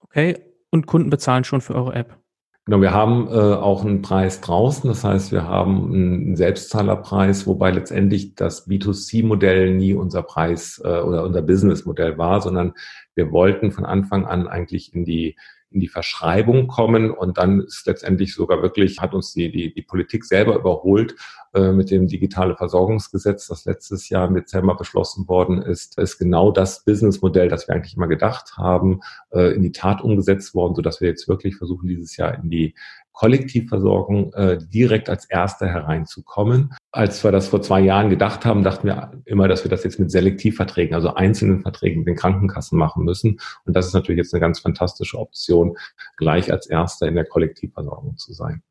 [0.02, 0.38] Okay,
[0.72, 2.18] und Kunden bezahlen schon für eure App?
[2.66, 4.90] Genau, wir haben äh, auch einen Preis draußen.
[4.90, 11.24] Das heißt, wir haben einen Selbstzahlerpreis, wobei letztendlich das B2C-Modell nie unser Preis äh, oder
[11.24, 12.74] unser Business-Modell war, sondern
[13.14, 15.38] wir wollten von Anfang an eigentlich in die
[15.76, 19.82] in die Verschreibung kommen und dann ist letztendlich sogar wirklich, hat uns die, die, die
[19.82, 21.16] Politik selber überholt
[21.54, 26.52] äh, mit dem digitale Versorgungsgesetz, das letztes Jahr im Dezember beschlossen worden ist, ist genau
[26.52, 30.82] das Businessmodell, das wir eigentlich immer gedacht haben, äh, in die Tat umgesetzt worden, so
[30.82, 32.74] dass wir jetzt wirklich versuchen, dieses Jahr in die
[33.16, 36.74] Kollektivversorgung äh, direkt als Erster hereinzukommen.
[36.92, 40.00] Als wir das vor zwei Jahren gedacht haben, dachten wir immer, dass wir das jetzt
[40.00, 43.40] mit Selektivverträgen, also einzelnen Verträgen mit den Krankenkassen machen müssen.
[43.66, 45.78] Und das ist natürlich jetzt eine ganz fantastische Option,
[46.18, 48.62] gleich als Erster in der Kollektivversorgung zu sein.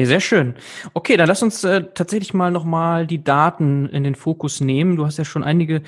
[0.00, 0.54] Sehr schön.
[0.94, 4.96] Okay, dann lass uns äh, tatsächlich mal nochmal die Daten in den Fokus nehmen.
[4.96, 5.82] Du hast ja schon einige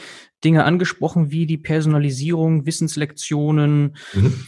[0.45, 4.45] Dinge angesprochen, wie die Personalisierung, Wissenslektionen, mhm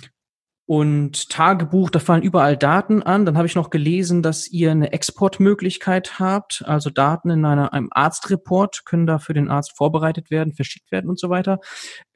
[0.69, 3.25] und Tagebuch, da fallen überall Daten an.
[3.25, 7.89] Dann habe ich noch gelesen, dass ihr eine Exportmöglichkeit habt, also Daten in einer, einem
[7.91, 11.61] Arztreport können da für den Arzt vorbereitet werden, verschickt werden und so weiter.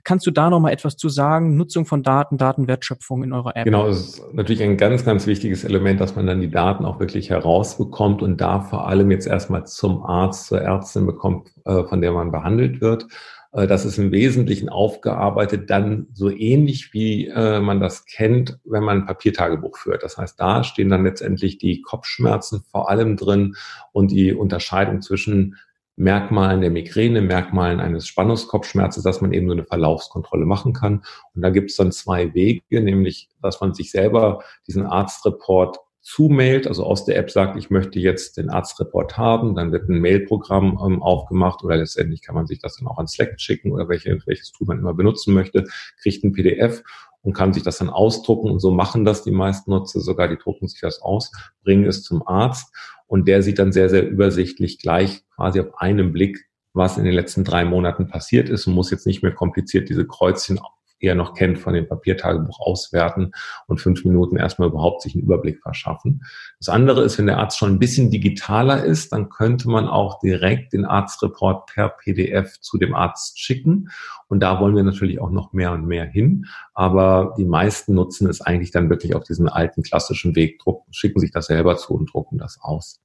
[0.04, 1.56] Kannst du da noch mal etwas zu sagen?
[1.56, 3.64] Nutzung von Daten, Datenwertschöpfung in eurer App?
[3.64, 7.00] Genau, es ist natürlich ein ganz, ganz wichtiges Element, dass man dann die Daten auch
[7.00, 12.02] wirklich herausbekommt und da vor allem jetzt erstmal zum Arzt, zur Ärztin bekommt, äh, von
[12.02, 13.06] der man behandelt wird.
[13.52, 18.82] Äh, das ist im Wesentlichen aufgearbeitet, dann so ähnlich wie äh, man das kennt, wenn
[18.82, 20.02] man ein Papiertagebuch führt.
[20.02, 23.56] Das heißt, da stehen dann letztendlich die Kopfschmerzen vor allem drin
[23.92, 25.56] und die Unterscheidung zwischen
[25.96, 31.04] Merkmalen der Migräne, Merkmalen eines Spannungskopfschmerzes, dass man eben so eine Verlaufskontrolle machen kann.
[31.34, 36.66] Und da gibt es dann zwei Wege, nämlich, dass man sich selber diesen Arztreport zumailt,
[36.66, 40.78] also aus der App sagt, ich möchte jetzt den Arztreport haben, dann wird ein Mailprogramm
[40.84, 44.18] ähm, aufgemacht oder letztendlich kann man sich das dann auch an Slack schicken oder welche,
[44.26, 45.64] welches Tool man immer benutzen möchte,
[46.00, 46.82] kriegt ein PDF
[47.22, 50.38] und kann sich das dann ausdrucken und so machen das die meisten Nutzer sogar, die
[50.38, 51.30] drucken sich das aus,
[51.62, 52.74] bringen es zum Arzt
[53.06, 57.14] und der sieht dann sehr, sehr übersichtlich gleich quasi auf einen Blick, was in den
[57.14, 60.58] letzten drei Monaten passiert ist und muss jetzt nicht mehr kompliziert diese Kreuzchen
[61.02, 63.32] eher noch kennt von dem Papiertagebuch auswerten
[63.66, 66.22] und fünf Minuten erstmal überhaupt sich einen Überblick verschaffen.
[66.58, 70.20] Das andere ist, wenn der Arzt schon ein bisschen digitaler ist, dann könnte man auch
[70.20, 73.88] direkt den Arztreport per PDF zu dem Arzt schicken.
[74.28, 76.46] Und da wollen wir natürlich auch noch mehr und mehr hin.
[76.74, 81.20] Aber die meisten nutzen es eigentlich dann wirklich auf diesen alten klassischen Weg, drucken, schicken
[81.20, 83.00] sich das selber zu und drucken das aus.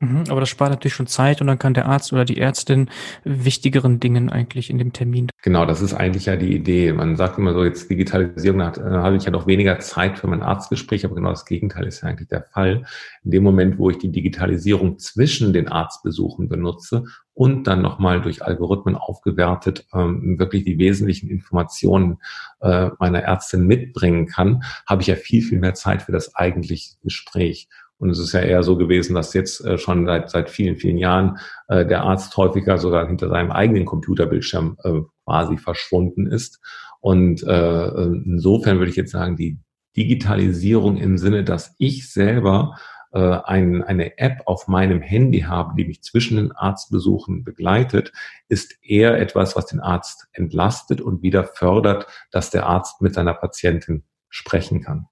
[0.00, 2.90] Mhm, aber das spart natürlich schon Zeit und dann kann der Arzt oder die Ärztin
[3.22, 5.28] wichtigeren Dingen eigentlich in dem Termin.
[5.42, 6.92] Genau, das ist eigentlich ja die Idee.
[6.92, 10.26] Man sagt immer so, jetzt Digitalisierung, da äh, habe ich ja doch weniger Zeit für
[10.26, 12.84] mein Arztgespräch, aber genau das Gegenteil ist ja eigentlich der Fall.
[13.24, 18.42] In dem Moment, wo ich die Digitalisierung zwischen den Arztbesuchen benutze und dann nochmal durch
[18.42, 22.18] Algorithmen aufgewertet ähm, wirklich die wesentlichen Informationen
[22.60, 26.96] äh, meiner Ärztin mitbringen kann, habe ich ja viel, viel mehr Zeit für das eigentliche
[27.02, 27.68] Gespräch.
[27.98, 30.98] Und es ist ja eher so gewesen, dass jetzt äh, schon seit, seit vielen, vielen
[30.98, 36.60] Jahren äh, der Arzt häufiger sogar hinter seinem eigenen Computerbildschirm äh, quasi verschwunden ist.
[37.00, 39.58] Und äh, insofern würde ich jetzt sagen, die
[39.96, 42.76] Digitalisierung im Sinne, dass ich selber
[43.12, 48.12] äh, ein, eine App auf meinem Handy habe, die mich zwischen den Arztbesuchen begleitet,
[48.48, 53.34] ist eher etwas, was den Arzt entlastet und wieder fördert, dass der Arzt mit seiner
[53.34, 55.06] Patientin sprechen kann.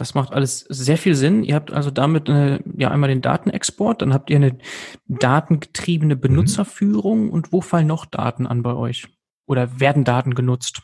[0.00, 1.44] Das macht alles sehr viel Sinn.
[1.44, 4.56] Ihr habt also damit eine, ja einmal den Datenexport, dann habt ihr eine
[5.08, 6.20] datengetriebene mhm.
[6.20, 7.30] Benutzerführung mhm.
[7.30, 9.08] und wo fallen noch Daten an bei euch?
[9.46, 10.80] Oder werden Daten genutzt?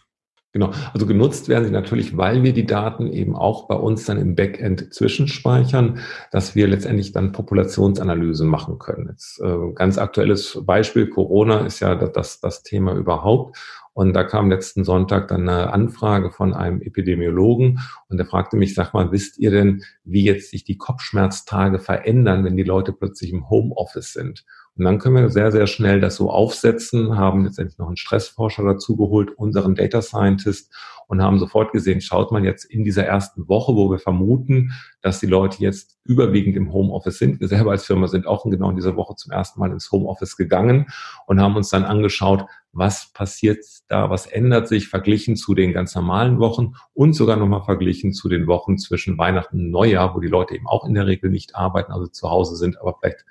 [0.52, 4.18] Genau, also genutzt werden sie natürlich, weil wir die Daten eben auch bei uns dann
[4.18, 6.00] im Backend zwischenspeichern,
[6.30, 9.08] dass wir letztendlich dann Populationsanalysen machen können.
[9.08, 13.56] Jetzt äh, ganz aktuelles Beispiel, Corona ist ja das, das Thema überhaupt.
[13.96, 17.80] Und da kam letzten Sonntag dann eine Anfrage von einem Epidemiologen
[18.10, 22.44] und der fragte mich, sag mal, wisst ihr denn, wie jetzt sich die Kopfschmerztage verändern,
[22.44, 24.44] wenn die Leute plötzlich im Homeoffice sind?
[24.76, 28.62] Und dann können wir sehr, sehr schnell das so aufsetzen, haben letztendlich noch einen Stressforscher
[28.62, 30.70] dazu geholt, unseren Data Scientist
[31.08, 35.20] und haben sofort gesehen, schaut man jetzt in dieser ersten Woche, wo wir vermuten, dass
[35.20, 37.40] die Leute jetzt überwiegend im Homeoffice sind.
[37.40, 40.36] Wir selber als Firma sind auch genau in dieser Woche zum ersten Mal ins Homeoffice
[40.36, 40.86] gegangen
[41.26, 45.94] und haben uns dann angeschaut, was passiert da, was ändert sich verglichen zu den ganz
[45.94, 50.28] normalen Wochen und sogar nochmal verglichen zu den Wochen zwischen Weihnachten und Neujahr, wo die
[50.28, 53.24] Leute eben auch in der Regel nicht arbeiten, also zu Hause sind, aber vielleicht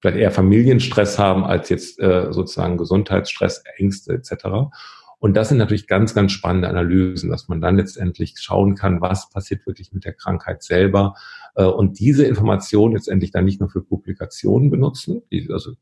[0.00, 4.70] vielleicht eher Familienstress haben als jetzt äh, sozusagen Gesundheitsstress, Ängste etc.
[5.18, 9.28] Und das sind natürlich ganz, ganz spannende Analysen, dass man dann letztendlich schauen kann, was
[9.28, 11.14] passiert wirklich mit der Krankheit selber
[11.54, 15.72] äh, und diese Informationen letztendlich dann nicht nur für Publikationen benutzen, die, also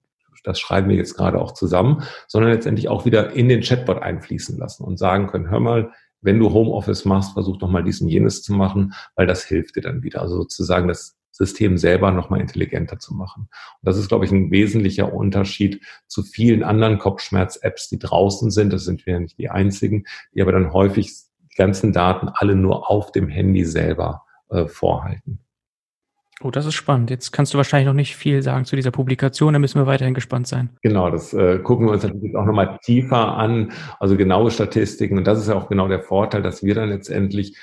[0.45, 4.57] das schreiben wir jetzt gerade auch zusammen, sondern letztendlich auch wieder in den Chatbot einfließen
[4.57, 8.09] lassen und sagen können, hör mal, wenn du Homeoffice machst, versuch doch mal dies und
[8.09, 10.23] jenes zu machen, weil das hilft dir dann wieder.
[10.23, 13.49] Also sozusagen das System selber nochmal intelligenter zu machen.
[13.81, 18.73] Und das ist, glaube ich, ein wesentlicher Unterschied zu vielen anderen Kopfschmerz-Apps, die draußen sind.
[18.73, 21.13] Das sind wir ja nicht die einzigen, die aber dann häufig
[21.51, 25.39] die ganzen Daten alle nur auf dem Handy selber äh, vorhalten.
[26.41, 27.11] Oh, das ist spannend.
[27.11, 30.15] Jetzt kannst du wahrscheinlich noch nicht viel sagen zu dieser Publikation, da müssen wir weiterhin
[30.15, 30.71] gespannt sein.
[30.83, 35.19] Genau, das äh, gucken wir uns natürlich auch nochmal tiefer an, also genaue Statistiken.
[35.19, 37.57] Und das ist ja auch genau der Vorteil, dass wir dann letztendlich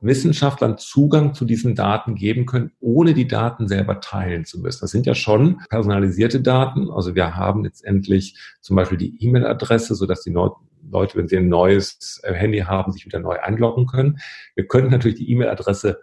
[0.00, 4.80] Wissenschaftlern Zugang zu diesen Daten geben können, ohne die Daten selber teilen zu müssen.
[4.80, 6.90] Das sind ja schon personalisierte Daten.
[6.90, 12.20] Also wir haben letztendlich zum Beispiel die E-Mail-Adresse, sodass die Leute, wenn sie ein neues
[12.22, 14.18] äh, Handy haben, sich wieder neu einloggen können.
[14.54, 16.00] Wir könnten natürlich die E-Mail-Adresse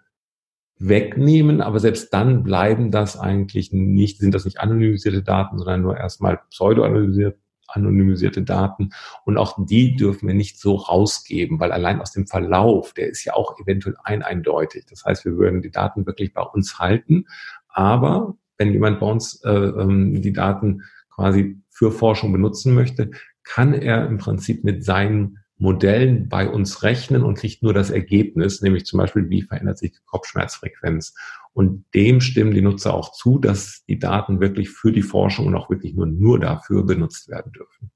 [0.77, 5.97] wegnehmen, aber selbst dann bleiben das eigentlich nicht, sind das nicht anonymisierte Daten, sondern nur
[5.97, 8.91] erstmal pseudo-anonymisierte anonymisierte Daten.
[9.23, 13.23] Und auch die dürfen wir nicht so rausgeben, weil allein aus dem Verlauf, der ist
[13.23, 14.85] ja auch eventuell ein eindeutig.
[14.89, 17.25] Das heißt, wir würden die Daten wirklich bei uns halten.
[17.67, 23.11] Aber wenn jemand bei uns äh, ähm, die Daten quasi für Forschung benutzen möchte,
[23.43, 28.61] kann er im Prinzip mit seinen Modellen bei uns rechnen und kriegt nur das Ergebnis,
[28.61, 31.13] nämlich zum Beispiel, wie verändert sich die Kopfschmerzfrequenz.
[31.53, 35.55] Und dem stimmen die Nutzer auch zu, dass die Daten wirklich für die Forschung und
[35.55, 37.91] auch wirklich nur, nur dafür benutzt werden dürfen.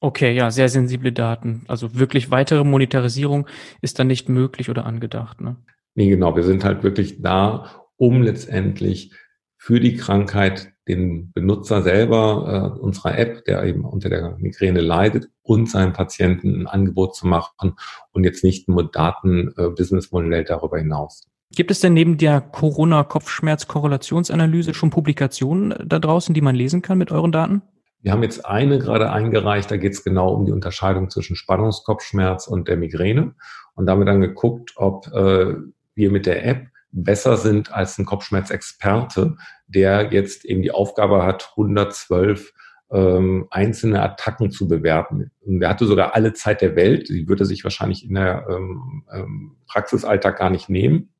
[0.00, 1.64] Okay, ja, sehr sensible Daten.
[1.68, 3.48] Also wirklich weitere Monetarisierung
[3.80, 5.40] ist dann nicht möglich oder angedacht.
[5.40, 5.56] Ne?
[5.94, 6.36] Nee, genau.
[6.36, 9.12] Wir sind halt wirklich da, um letztendlich
[9.56, 15.28] für die Krankheit den Benutzer selber äh, unserer App, der eben unter der Migräne leidet,
[15.42, 17.74] und seinem Patienten ein Angebot zu machen
[18.12, 21.28] und jetzt nicht nur Daten-Businessmodell äh, darüber hinaus.
[21.54, 27.10] Gibt es denn neben der Corona-Kopfschmerz-Korrelationsanalyse schon Publikationen da draußen, die man lesen kann mit
[27.12, 27.62] euren Daten?
[28.02, 32.46] Wir haben jetzt eine gerade eingereicht, da geht es genau um die Unterscheidung zwischen Spannungskopfschmerz
[32.46, 33.34] und der Migräne
[33.74, 35.54] und damit dann geguckt, ob äh,
[35.94, 41.50] wir mit der App besser sind als ein Kopfschmerzexperte, der jetzt eben die Aufgabe hat,
[41.50, 42.52] 112
[42.90, 45.30] ähm, einzelne Attacken zu bewerten.
[45.40, 48.46] Und er hatte sogar alle Zeit der Welt, die würde er sich wahrscheinlich in der
[48.48, 51.10] ähm, ähm, Praxisalltag gar nicht nehmen.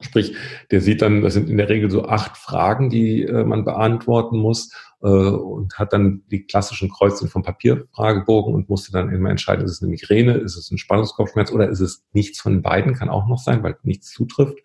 [0.00, 0.36] Sprich,
[0.70, 4.38] der sieht dann, das sind in der Regel so acht Fragen, die äh, man beantworten
[4.38, 9.64] muss äh, und hat dann die klassischen Kreuze vom Papierfragebogen und musste dann immer entscheiden,
[9.64, 13.08] ist es eine Migräne, ist es ein Spannungskopfschmerz oder ist es nichts von beiden, kann
[13.08, 14.58] auch noch sein, weil nichts zutrifft.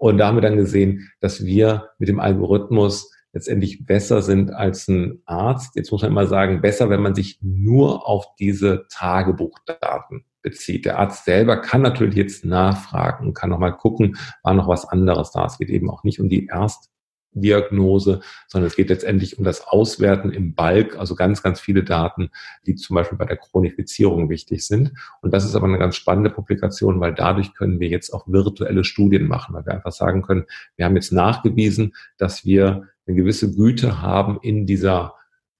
[0.00, 4.88] Und da haben wir dann gesehen, dass wir mit dem Algorithmus letztendlich besser sind als
[4.88, 5.76] ein Arzt.
[5.76, 10.86] Jetzt muss man immer sagen, besser, wenn man sich nur auf diese Tagebuchdaten bezieht.
[10.86, 15.44] Der Arzt selber kann natürlich jetzt nachfragen, kann nochmal gucken, war noch was anderes da.
[15.44, 16.89] Es geht eben auch nicht um die Erst
[17.32, 22.30] Diagnose, sondern es geht letztendlich um das Auswerten im Balk, also ganz, ganz viele Daten,
[22.66, 24.92] die zum Beispiel bei der Chronifizierung wichtig sind.
[25.22, 28.84] Und das ist aber eine ganz spannende Publikation, weil dadurch können wir jetzt auch virtuelle
[28.84, 30.44] Studien machen, weil wir einfach sagen können,
[30.76, 35.14] wir haben jetzt nachgewiesen, dass wir eine gewisse Güte haben in dieser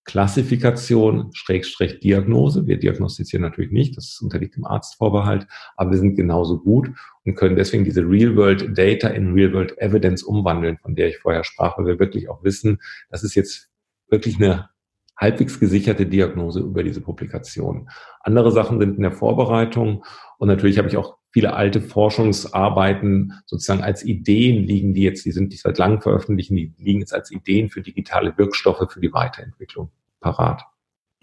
[0.05, 2.67] Klassifikation, Schrägstrich Diagnose.
[2.67, 6.91] Wir diagnostizieren natürlich nicht, das unterliegt dem Arztvorbehalt, aber wir sind genauso gut
[7.25, 11.79] und können deswegen diese Real-World Data in Real-World Evidence umwandeln, von der ich vorher sprach,
[11.79, 12.79] weil wir wirklich auch wissen,
[13.11, 13.69] das ist jetzt
[14.09, 14.71] wirklich eine
[15.17, 17.89] halbwegs gesicherte Diagnose über diese Publikation.
[18.21, 20.05] Andere Sachen sind in der Vorbereitung
[20.39, 25.33] und natürlich habe ich auch viele alte Forschungsarbeiten sozusagen als Ideen liegen, die jetzt, die
[25.33, 29.13] sind nicht seit langem veröffentlicht, die liegen jetzt als Ideen für digitale Wirkstoffe für die
[29.13, 29.91] Weiterentwicklung
[30.21, 30.65] parat.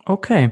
[0.06, 0.52] Okay.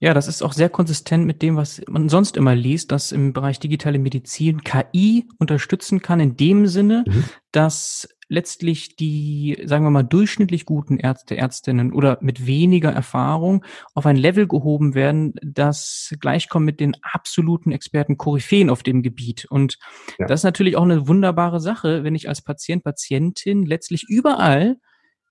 [0.00, 3.34] Ja, das ist auch sehr konsistent mit dem, was man sonst immer liest, dass im
[3.34, 7.24] Bereich digitale Medizin KI unterstützen kann in dem Sinne, mhm.
[7.52, 14.04] dass letztlich die, sagen wir mal, durchschnittlich guten Ärzte, Ärztinnen oder mit weniger Erfahrung auf
[14.04, 19.46] ein Level gehoben werden, das gleichkommt mit den absoluten Experten Koryphäen auf dem Gebiet.
[19.48, 19.78] Und
[20.18, 20.26] ja.
[20.26, 24.76] das ist natürlich auch eine wunderbare Sache, wenn ich als Patient, Patientin letztlich überall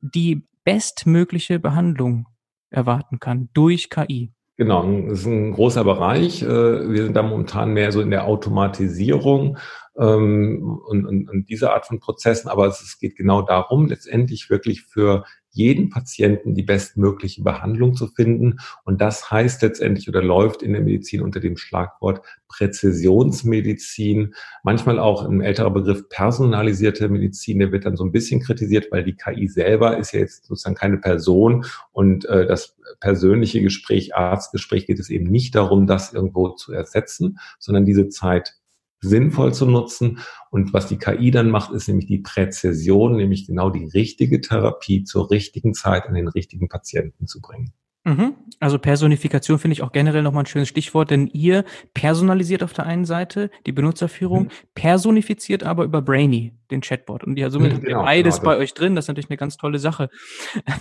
[0.01, 2.27] die bestmögliche Behandlung
[2.69, 4.31] erwarten kann durch KI.
[4.55, 6.43] Genau, das ist ein großer Bereich.
[6.43, 9.57] Äh, wir sind da momentan mehr so in der Automatisierung
[9.97, 14.83] ähm, und, und, und diese Art von Prozessen, aber es geht genau darum, letztendlich wirklich
[14.83, 18.57] für jeden Patienten die bestmögliche Behandlung zu finden.
[18.85, 24.33] Und das heißt letztendlich oder läuft in der Medizin unter dem Schlagwort Präzisionsmedizin.
[24.63, 29.03] Manchmal auch ein älterer Begriff personalisierte Medizin, der wird dann so ein bisschen kritisiert, weil
[29.03, 34.87] die KI selber ist ja jetzt sozusagen keine Person und äh, das persönliche Gespräch, Arztgespräch
[34.87, 38.55] geht es eben nicht darum, das irgendwo zu ersetzen, sondern diese Zeit
[39.03, 40.19] sinnvoll zu nutzen.
[40.49, 45.03] Und was die KI dann macht, ist nämlich die Präzision, nämlich genau die richtige Therapie
[45.03, 47.73] zur richtigen Zeit an den richtigen Patienten zu bringen.
[48.05, 48.35] Mhm.
[48.59, 51.63] Also Personifikation finde ich auch generell nochmal ein schönes Stichwort, denn ihr
[51.93, 54.49] personalisiert auf der einen Seite die Benutzerführung, mhm.
[54.75, 57.23] personifiziert aber über Brainy, den Chatbot.
[57.23, 58.51] Und ja, somit mhm, genau, beides genau.
[58.51, 58.95] bei euch drin.
[58.95, 60.09] Das ist natürlich eine ganz tolle Sache.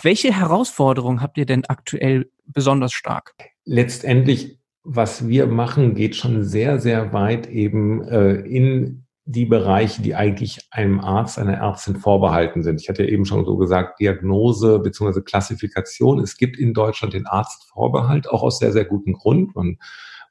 [0.03, 3.35] Welche Herausforderungen habt ihr denn aktuell besonders stark?
[3.65, 10.17] Letztendlich was wir machen, geht schon sehr, sehr weit eben äh, in die Bereiche, die
[10.17, 12.81] eigentlich einem Arzt, einer Ärztin vorbehalten sind.
[12.81, 15.21] Ich hatte ja eben schon so gesagt, Diagnose bzw.
[15.21, 16.19] Klassifikation.
[16.19, 19.55] Es gibt in Deutschland den Arztvorbehalt, auch aus sehr, sehr gutem Grund.
[19.55, 19.79] Man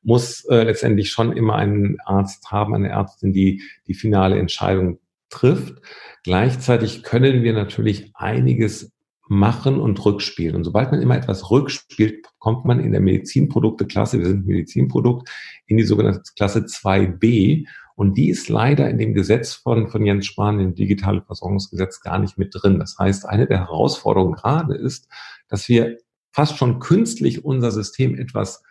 [0.03, 5.81] muss äh, letztendlich schon immer einen Arzt haben, eine Ärztin, die die finale Entscheidung trifft.
[6.23, 8.91] Gleichzeitig können wir natürlich einiges
[9.31, 10.57] machen und rückspielen.
[10.57, 15.29] Und sobald man immer etwas rückspielt, kommt man in der Medizinprodukteklasse, wir sind Medizinprodukt,
[15.67, 17.65] in die sogenannte Klasse 2b.
[17.95, 22.19] Und die ist leider in dem Gesetz von, von Jens Spahn, dem digitale Versorgungsgesetz, gar
[22.19, 22.77] nicht mit drin.
[22.77, 25.07] Das heißt, eine der Herausforderungen gerade ist,
[25.47, 25.97] dass wir
[26.33, 28.63] fast schon künstlich unser System etwas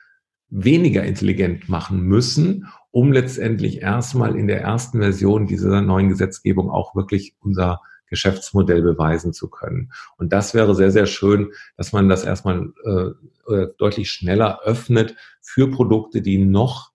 [0.50, 6.94] weniger intelligent machen müssen, um letztendlich erstmal in der ersten Version dieser neuen Gesetzgebung auch
[6.94, 9.92] wirklich unser Geschäftsmodell beweisen zu können.
[10.18, 15.70] Und das wäre sehr, sehr schön, dass man das erstmal äh, deutlich schneller öffnet für
[15.70, 16.90] Produkte, die noch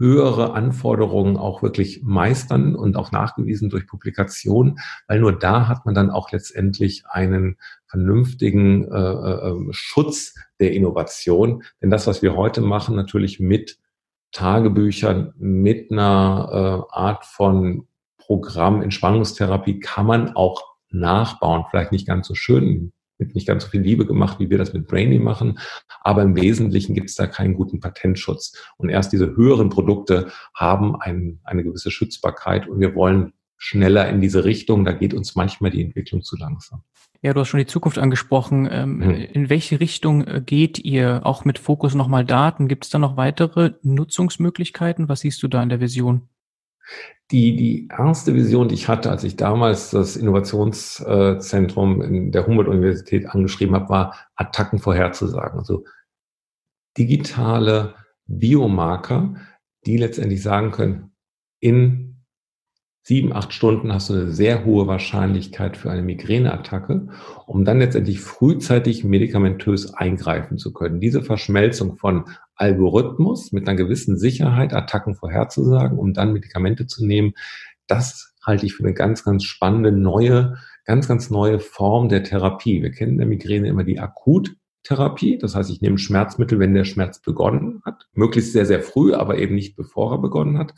[0.00, 5.94] höhere Anforderungen auch wirklich meistern und auch nachgewiesen durch Publikation, weil nur da hat man
[5.94, 11.62] dann auch letztendlich einen vernünftigen äh, äh, Schutz der Innovation.
[11.82, 13.78] Denn das, was wir heute machen, natürlich mit
[14.32, 17.86] Tagebüchern, mit einer äh, Art von
[18.30, 21.64] Programm Entspannungstherapie kann man auch nachbauen.
[21.68, 24.72] Vielleicht nicht ganz so schön, mit nicht ganz so viel Liebe gemacht, wie wir das
[24.72, 25.58] mit Brainy machen.
[26.00, 28.56] Aber im Wesentlichen gibt es da keinen guten Patentschutz.
[28.76, 34.20] Und erst diese höheren Produkte haben ein, eine gewisse Schützbarkeit und wir wollen schneller in
[34.20, 34.84] diese Richtung.
[34.84, 36.84] Da geht uns manchmal die Entwicklung zu langsam.
[37.22, 38.68] Ja, du hast schon die Zukunft angesprochen.
[38.70, 39.10] Ähm, hm.
[39.10, 41.22] In welche Richtung äh, geht ihr?
[41.24, 42.68] Auch mit Fokus nochmal Daten.
[42.68, 45.08] Gibt es da noch weitere Nutzungsmöglichkeiten?
[45.08, 46.28] Was siehst du da in der Vision?
[47.30, 53.26] Die, die erste Vision, die ich hatte, als ich damals das Innovationszentrum in der Humboldt-Universität
[53.26, 55.58] angeschrieben habe, war Attacken vorherzusagen.
[55.58, 55.84] Also
[56.98, 57.94] digitale
[58.26, 59.34] Biomarker,
[59.86, 61.12] die letztendlich sagen können,
[61.60, 62.09] in
[63.02, 67.08] sieben, acht Stunden hast du eine sehr hohe Wahrscheinlichkeit für eine Migräneattacke,
[67.46, 71.00] um dann letztendlich frühzeitig medikamentös eingreifen zu können.
[71.00, 72.26] Diese Verschmelzung von
[72.56, 77.32] Algorithmus mit einer gewissen Sicherheit, Attacken vorherzusagen, um dann Medikamente zu nehmen,
[77.86, 82.82] das halte ich für eine ganz, ganz spannende neue, ganz, ganz neue Form der Therapie.
[82.82, 85.38] Wir kennen in der Migräne immer die Akuttherapie.
[85.38, 88.06] Das heißt, ich nehme Schmerzmittel, wenn der Schmerz begonnen hat.
[88.12, 90.74] Möglichst sehr, sehr früh, aber eben nicht bevor er begonnen hat.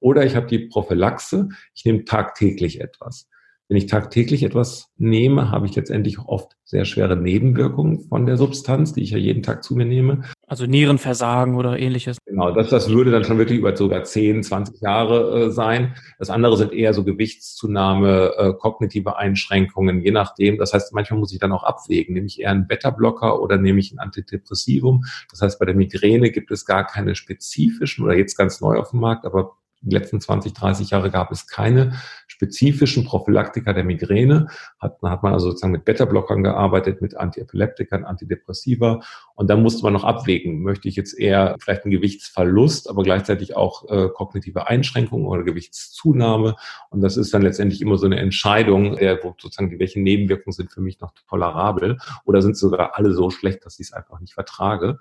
[0.00, 3.28] Oder ich habe die Prophylaxe, ich nehme tagtäglich etwas.
[3.70, 8.94] Wenn ich tagtäglich etwas nehme, habe ich letztendlich oft sehr schwere Nebenwirkungen von der Substanz,
[8.94, 10.22] die ich ja jeden Tag zu mir nehme.
[10.48, 12.18] Also Nierenversagen oder ähnliches.
[12.26, 15.94] Genau, das, das würde dann schon wirklich über sogar 10, 20 Jahre äh, sein.
[16.18, 20.58] Das andere sind eher so Gewichtszunahme, äh, kognitive Einschränkungen, je nachdem.
[20.58, 22.14] Das heißt, manchmal muss ich dann auch abwägen.
[22.14, 25.04] Nehme ich eher einen Beta-Blocker oder nehme ich ein Antidepressivum?
[25.30, 28.90] Das heißt, bei der Migräne gibt es gar keine spezifischen oder jetzt ganz neu auf
[28.90, 31.94] dem Markt, aber die letzten 20, 30 Jahre gab es keine
[32.26, 34.48] spezifischen Prophylaktika der Migräne.
[34.78, 39.00] Hat, hat man also sozusagen mit Beta-Blockern gearbeitet, mit Antiepileptikern, Antidepressiva.
[39.34, 43.56] Und dann musste man noch abwägen, möchte ich jetzt eher vielleicht einen Gewichtsverlust, aber gleichzeitig
[43.56, 46.56] auch äh, kognitive Einschränkungen oder Gewichtszunahme.
[46.90, 50.72] Und das ist dann letztendlich immer so eine Entscheidung, äh, wo sozusagen, welche Nebenwirkungen sind
[50.72, 54.34] für mich noch tolerabel oder sind sogar alle so schlecht, dass ich es einfach nicht
[54.34, 54.98] vertrage.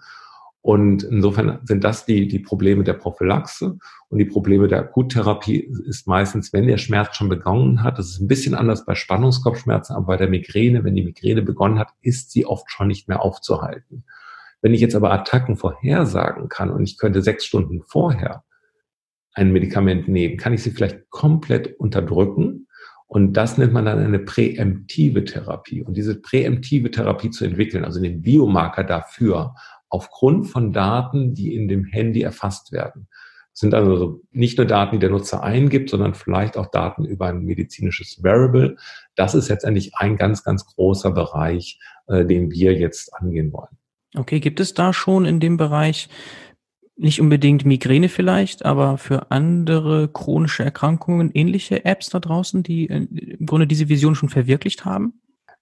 [0.62, 3.78] Und insofern sind das die, die Probleme der Prophylaxe.
[4.10, 7.98] Und die Probleme der Akuttherapie ist meistens, wenn der Schmerz schon begonnen hat.
[7.98, 11.80] Das ist ein bisschen anders bei Spannungskopfschmerzen, aber bei der Migräne, wenn die Migräne begonnen
[11.80, 14.04] hat, ist sie oft schon nicht mehr aufzuhalten.
[14.62, 18.44] Wenn ich jetzt aber Attacken vorhersagen kann und ich könnte sechs Stunden vorher
[19.34, 22.68] ein Medikament nehmen, kann ich sie vielleicht komplett unterdrücken.
[23.08, 25.82] Und das nennt man dann eine präemptive Therapie.
[25.82, 29.56] Und diese präemptive Therapie zu entwickeln, also den Biomarker dafür,
[29.90, 33.08] aufgrund von Daten, die in dem Handy erfasst werden.
[33.52, 37.28] Das sind also nicht nur Daten, die der Nutzer eingibt, sondern vielleicht auch Daten über
[37.28, 38.78] ein medizinisches Variable.
[39.16, 43.78] Das ist letztendlich ein ganz, ganz großer Bereich, äh, den wir jetzt angehen wollen.
[44.16, 46.10] Okay, gibt es da schon in dem Bereich
[46.96, 53.08] nicht unbedingt Migräne vielleicht, aber für andere chronische Erkrankungen ähnliche Apps da draußen, die äh,
[53.40, 55.22] im Grunde diese Vision schon verwirklicht haben?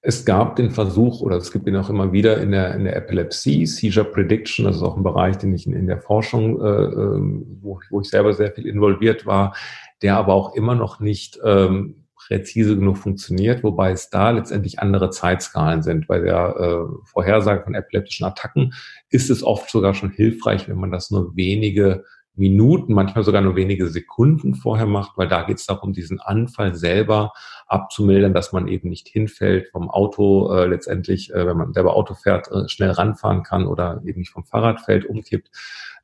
[0.09, 2.95] Es gab den Versuch, oder es gibt ihn auch immer wieder in der, in der
[2.95, 6.65] Epilepsie, Seizure Prediction, das ist auch ein Bereich, den ich in, in der Forschung, äh,
[6.65, 9.53] ähm, wo, wo ich selber sehr viel involviert war,
[10.01, 15.09] der aber auch immer noch nicht ähm, präzise genug funktioniert, wobei es da letztendlich andere
[15.09, 16.07] Zeitskalen sind.
[16.07, 18.73] Bei der äh, Vorhersage von epileptischen Attacken
[19.09, 22.05] ist es oft sogar schon hilfreich, wenn man das nur wenige
[22.37, 26.75] Minuten, manchmal sogar nur wenige Sekunden vorher macht, weil da geht es darum, diesen Anfall
[26.75, 27.33] selber
[27.65, 32.13] abzumildern, dass man eben nicht hinfällt vom Auto äh, letztendlich, äh, wenn man selber Auto
[32.13, 35.49] fährt, äh, schnell ranfahren kann oder eben nicht vom Fahrrad fällt, umkippt.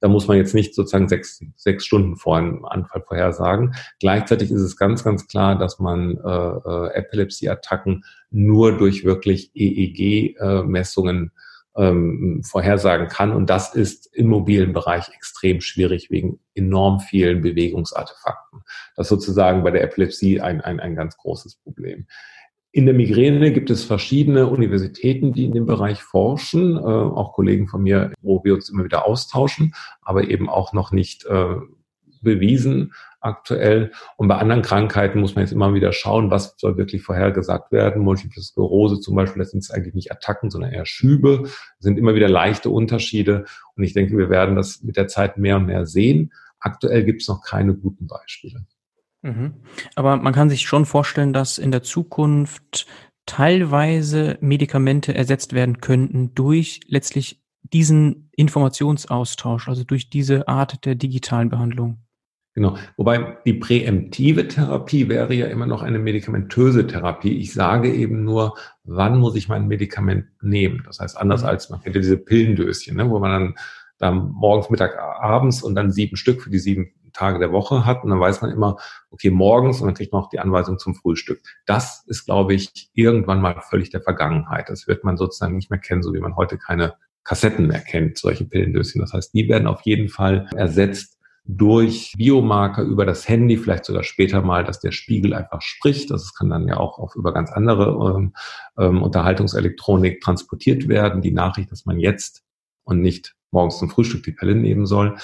[0.02, 3.76] Da muss man jetzt nicht sozusagen sechs, sechs Stunden vor einem Anfall vorhersagen.
[4.00, 11.28] Gleichzeitig ist es ganz, ganz klar, dass man äh, äh, Epilepsie-Attacken nur durch wirklich EEG-Messungen
[11.28, 11.40] äh,
[11.76, 13.32] ähm, vorhersagen kann.
[13.32, 18.62] Und das ist im mobilen Bereich extrem schwierig wegen enorm vielen Bewegungsartefakten.
[18.96, 22.08] Das ist sozusagen bei der Epilepsie ein, ein, ein ganz großes Problem.
[22.72, 27.68] In der Migräne gibt es verschiedene Universitäten, die in dem Bereich forschen, äh, auch Kollegen
[27.68, 31.56] von mir, wo wir uns immer wieder austauschen, aber eben auch noch nicht äh,
[32.24, 32.94] bewiesen
[33.24, 33.92] aktuell.
[34.18, 38.04] Und bei anderen Krankheiten muss man jetzt immer wieder schauen, was soll wirklich vorhergesagt werden.
[38.04, 41.44] Multiple Sklerose zum Beispiel, das sind eigentlich nicht Attacken, sondern eher Schübe.
[41.44, 43.46] Das sind immer wieder leichte Unterschiede.
[43.76, 46.34] Und ich denke, wir werden das mit der Zeit mehr und mehr sehen.
[46.60, 48.66] Aktuell gibt es noch keine guten Beispiele.
[49.22, 49.54] Mhm.
[49.96, 52.86] Aber man kann sich schon vorstellen, dass in der Zukunft
[53.26, 61.50] teilweise Medikamente ersetzt werden könnten durch letztlich diesen Informationsaustausch, also durch diese Art der digitalen
[61.50, 62.00] Behandlung.
[62.56, 62.78] Genau.
[62.98, 67.40] Wobei die präemptive Therapie wäre ja immer noch eine medikamentöse Therapie.
[67.40, 70.84] Ich sage eben nur, wann muss ich mein Medikament nehmen?
[70.86, 71.48] Das heißt, anders mhm.
[71.48, 73.56] als man kennt ja diese Pillendöschen, ne, wo man dann,
[73.98, 78.04] dann morgens, Mittag, abends und dann sieben Stück für die sieben Tage der Woche hat.
[78.04, 78.78] Und dann weiß man immer,
[79.10, 81.42] okay, morgens und dann kriegt man auch die Anweisung zum Frühstück.
[81.66, 84.70] Das ist, glaube ich, irgendwann mal völlig der Vergangenheit.
[84.70, 86.94] Das wird man sozusagen nicht mehr kennen, so wie man heute keine
[87.24, 89.02] Kassetten mehr kennt, solche Pillendöschen.
[89.02, 91.13] Das heißt, die werden auf jeden Fall ersetzt
[91.46, 96.10] durch Biomarker über das Handy, vielleicht sogar später mal, dass der Spiegel einfach spricht.
[96.10, 98.34] Das kann dann ja auch auf über ganz andere ähm,
[98.78, 101.22] ähm, Unterhaltungselektronik transportiert werden.
[101.22, 102.44] Die Nachricht, dass man jetzt
[102.84, 105.18] und nicht morgens zum Frühstück die Pille nehmen soll.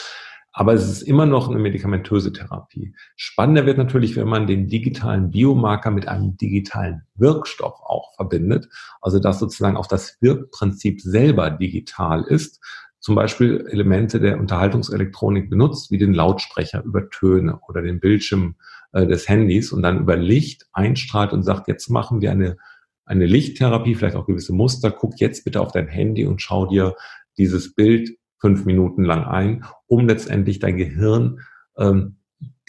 [0.52, 2.94] Aber es ist immer noch eine medikamentöse Therapie.
[3.16, 8.68] Spannender wird natürlich, wenn man den digitalen Biomarker mit einem digitalen Wirkstoff auch verbindet.
[9.00, 12.60] Also dass sozusagen auch das Wirkprinzip selber digital ist
[13.00, 18.56] zum Beispiel Elemente der Unterhaltungselektronik benutzt, wie den Lautsprecher über Töne oder den Bildschirm
[18.92, 22.58] äh, des Handys und dann über Licht einstrahlt und sagt, jetzt machen wir eine,
[23.06, 26.96] eine Lichttherapie, vielleicht auch gewisse Muster, guck jetzt bitte auf dein Handy und schau dir
[27.38, 31.40] dieses Bild fünf Minuten lang ein, um letztendlich dein Gehirn,
[31.78, 32.18] ähm,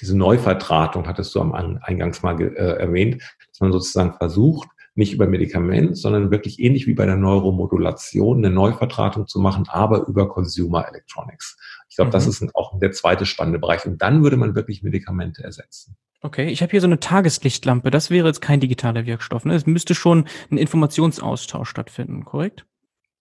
[0.01, 4.68] diese Neuvertratung hattest du am Eingangs mal äh, erwähnt, dass man sozusagen versucht,
[5.01, 10.07] nicht über Medikament, sondern wirklich ähnlich wie bei der Neuromodulation eine Neuvertratung zu machen, aber
[10.07, 11.57] über Consumer Electronics.
[11.88, 12.12] Ich glaube, mhm.
[12.12, 13.84] das ist auch der zweite spannende Bereich.
[13.86, 15.96] Und dann würde man wirklich Medikamente ersetzen.
[16.22, 17.90] Okay, ich habe hier so eine Tageslichtlampe.
[17.90, 19.46] Das wäre jetzt kein digitaler Wirkstoff.
[19.46, 19.55] Ne?
[19.55, 22.66] Es müsste schon ein Informationsaustausch stattfinden, korrekt?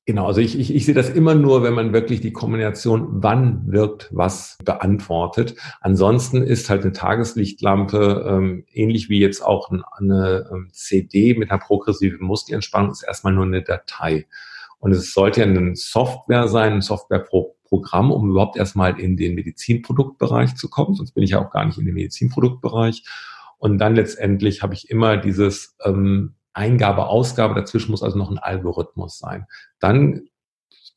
[0.09, 3.71] Genau, also ich, ich, ich sehe das immer nur, wenn man wirklich die Kombination, wann
[3.71, 5.53] wirkt was, beantwortet.
[5.81, 11.59] Ansonsten ist halt eine Tageslichtlampe, ähm, ähnlich wie jetzt auch eine, ähm, CD mit einer
[11.59, 14.25] progressiven Muskelentspannung, ist erstmal nur eine Datei.
[14.79, 20.55] Und es sollte ja eine Software sein, ein Softwareprogramm, um überhaupt erstmal in den Medizinproduktbereich
[20.55, 20.95] zu kommen.
[20.95, 23.03] Sonst bin ich ja auch gar nicht in den Medizinproduktbereich.
[23.59, 28.37] Und dann letztendlich habe ich immer dieses ähm, Eingabe, Ausgabe, dazwischen muss also noch ein
[28.37, 29.47] Algorithmus sein.
[29.79, 30.27] Dann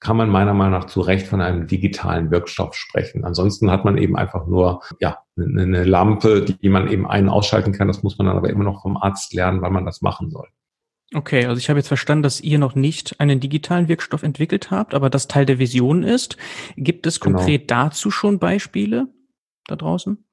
[0.01, 3.25] kann man meiner Meinung nach zu Recht von einem digitalen Wirkstoff sprechen.
[3.25, 7.87] Ansonsten hat man eben einfach nur ja, eine Lampe, die man eben einen ausschalten kann.
[7.87, 10.49] Das muss man dann aber immer noch vom Arzt lernen, wann man das machen soll.
[11.15, 14.95] Okay, also ich habe jetzt verstanden, dass ihr noch nicht einen digitalen Wirkstoff entwickelt habt,
[14.95, 16.37] aber das Teil der Vision ist.
[16.77, 17.39] Gibt es genau.
[17.39, 17.85] konkret genau.
[17.85, 19.07] dazu schon Beispiele
[19.67, 20.25] da draußen?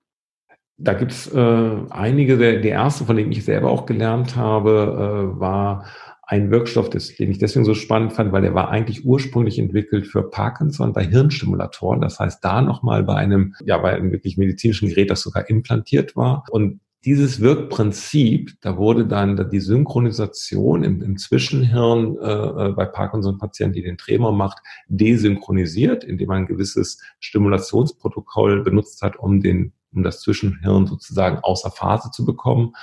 [0.81, 5.33] Da gibt es äh, einige, der, der erste, von dem ich selber auch gelernt habe,
[5.35, 5.85] äh, war
[6.29, 10.05] ein Wirkstoff, des, den ich deswegen so spannend fand, weil der war eigentlich ursprünglich entwickelt
[10.05, 12.01] für Parkinson bei Hirnstimulatoren.
[12.01, 16.15] Das heißt, da nochmal bei einem, ja, bei einem wirklich medizinischen Gerät, das sogar implantiert
[16.15, 16.43] war.
[16.51, 23.73] Und dieses Wirkprinzip, da wurde dann die Synchronisation im, im Zwischenhirn äh, äh bei Parkinson-Patienten,
[23.73, 30.03] die den Tremor macht, desynchronisiert, indem man ein gewisses Stimulationsprotokoll benutzt hat, um den um
[30.03, 32.73] das Zwischenhirn sozusagen außer Phase zu bekommen.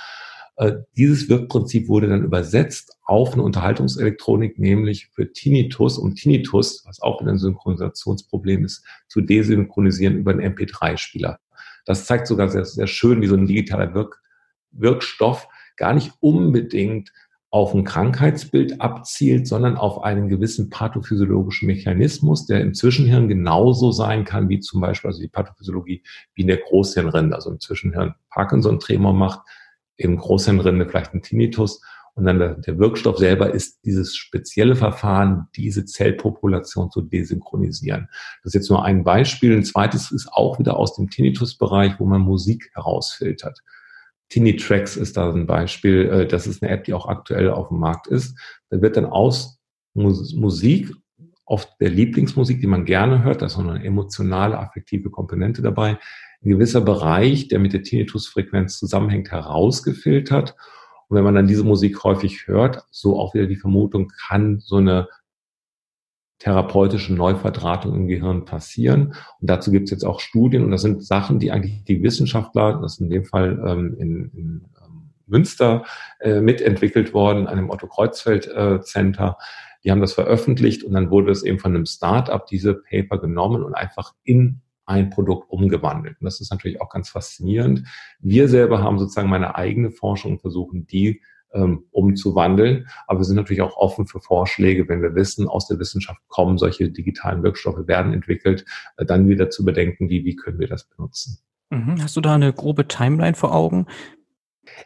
[0.57, 7.01] Äh, dieses Wirkprinzip wurde dann übersetzt auf eine Unterhaltungselektronik, nämlich für Tinnitus, um Tinnitus, was
[7.01, 11.39] auch wieder ein Synchronisationsproblem ist, zu desynchronisieren über einen MP3-Spieler.
[11.85, 14.21] Das zeigt sogar sehr, sehr schön, wie so ein digitaler Wirk
[14.71, 15.47] Wirkstoff
[15.77, 17.11] gar nicht unbedingt
[17.49, 24.25] auf ein Krankheitsbild abzielt, sondern auf einen gewissen pathophysiologischen Mechanismus, der im Zwischenhirn genauso sein
[24.25, 26.03] kann wie zum Beispiel also die Pathophysiologie
[26.35, 29.41] wie in der Großhirnrinde, also im Zwischenhirn Parkinson-Tremor macht,
[29.95, 31.81] im Großhirnrinde vielleicht ein Tinnitus
[32.17, 38.09] und dann der, der, Wirkstoff selber ist dieses spezielle Verfahren, diese Zellpopulation zu desynchronisieren.
[38.41, 39.55] Das ist jetzt nur ein Beispiel.
[39.55, 43.61] Ein zweites ist auch wieder aus dem Tinnitus-Bereich, wo man Musik herausfiltert.
[44.29, 46.09] Tinitracks ist da ein Beispiel.
[46.09, 48.37] Äh, das ist eine App, die auch aktuell auf dem Markt ist.
[48.69, 49.59] Da wird dann aus
[49.93, 50.93] Musik,
[51.45, 55.97] oft der Lieblingsmusik, die man gerne hört, da ist auch eine emotionale, affektive Komponente dabei,
[56.43, 60.55] ein gewisser Bereich, der mit der Tinnitusfrequenz zusammenhängt, herausgefiltert.
[61.07, 64.75] Und wenn man dann diese Musik häufig hört, so auch wieder die Vermutung, kann so
[64.75, 65.07] eine
[66.39, 69.13] therapeutische Neuverdrahtung im Gehirn passieren.
[69.41, 72.79] Und dazu gibt es jetzt auch Studien und das sind Sachen, die eigentlich die Wissenschaftler,
[72.81, 75.85] das ist in dem Fall ähm, in, in ähm, Münster
[76.19, 79.37] äh, mitentwickelt worden, an dem Otto Kreuzfeld äh, Center.
[79.83, 83.63] Die haben das veröffentlicht und dann wurde es eben von einem Start-up diese Paper genommen
[83.63, 86.17] und einfach in ein Produkt umgewandelt.
[86.19, 87.83] Und das ist natürlich auch ganz faszinierend.
[88.19, 91.21] Wir selber haben sozusagen meine eigene Forschung und versuchen die
[91.53, 92.87] ähm, umzuwandeln.
[93.07, 96.57] Aber wir sind natürlich auch offen für Vorschläge, wenn wir wissen, aus der Wissenschaft kommen
[96.57, 98.65] solche digitalen Wirkstoffe, werden entwickelt,
[98.97, 101.39] äh, dann wieder zu bedenken, wie, wie können wir das benutzen.
[101.69, 102.01] Mhm.
[102.01, 103.87] Hast du da eine grobe Timeline vor Augen?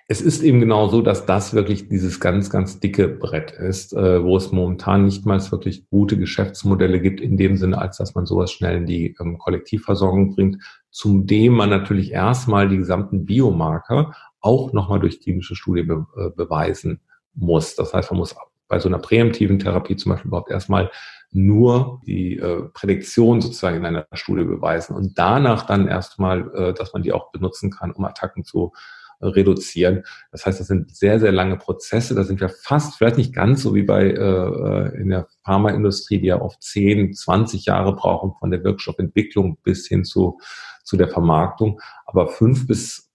[0.07, 4.23] Es ist eben genau so, dass das wirklich dieses ganz, ganz dicke Brett ist, äh,
[4.23, 8.25] wo es momentan nicht mal wirklich gute Geschäftsmodelle gibt, in dem Sinne, als dass man
[8.25, 14.73] sowas schnell in die ähm, Kollektivversorgung bringt, zudem man natürlich erstmal die gesamten Biomarker auch
[14.73, 17.01] nochmal durch klinische Studie be äh, beweisen
[17.33, 17.75] muss.
[17.75, 18.35] Das heißt, man muss
[18.67, 20.91] bei so einer präemptiven Therapie zum Beispiel überhaupt erstmal
[21.31, 26.93] nur die äh, Prädiktion sozusagen in einer Studie beweisen und danach dann erstmal, äh, dass
[26.93, 28.73] man die auch benutzen kann, um Attacken zu
[29.21, 30.03] reduzieren.
[30.31, 32.15] Das heißt, das sind sehr, sehr lange Prozesse.
[32.15, 36.19] Da sind wir fast, vielleicht nicht ganz so wie bei äh, äh in der Pharmaindustrie,
[36.19, 40.39] die ja oft 10, 20 Jahre brauchen von der Wirkstoffentwicklung bis hin zu,
[40.83, 41.79] zu der Vermarktung.
[42.05, 43.10] Aber fünf bis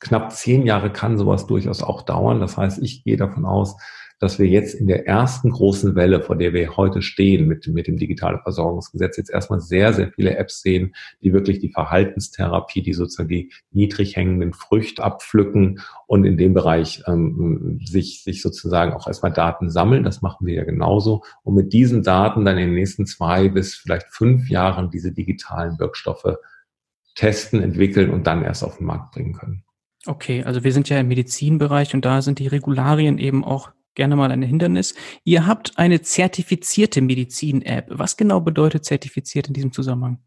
[0.00, 2.40] knapp zehn Jahre kann sowas durchaus auch dauern.
[2.40, 3.76] Das heißt, ich gehe davon aus,
[4.20, 7.86] dass wir jetzt in der ersten großen Welle, vor der wir heute stehen mit, mit
[7.86, 12.94] dem digitalen Versorgungsgesetz, jetzt erstmal sehr, sehr viele Apps sehen, die wirklich die Verhaltenstherapie, die
[12.94, 19.06] sozusagen die niedrig hängenden Früchte abpflücken und in dem Bereich ähm, sich, sich sozusagen auch
[19.06, 20.04] erstmal Daten sammeln.
[20.04, 21.22] Das machen wir ja genauso.
[21.42, 25.78] Und mit diesen Daten dann in den nächsten zwei bis vielleicht fünf Jahren diese digitalen
[25.78, 26.36] Wirkstoffe
[27.14, 29.64] testen, entwickeln und dann erst auf den Markt bringen können.
[30.06, 34.16] Okay, also wir sind ja im Medizinbereich und da sind die Regularien eben auch gerne
[34.16, 34.94] mal ein Hindernis.
[35.24, 37.86] Ihr habt eine zertifizierte Medizin-App.
[37.90, 40.18] Was genau bedeutet zertifiziert in diesem Zusammenhang?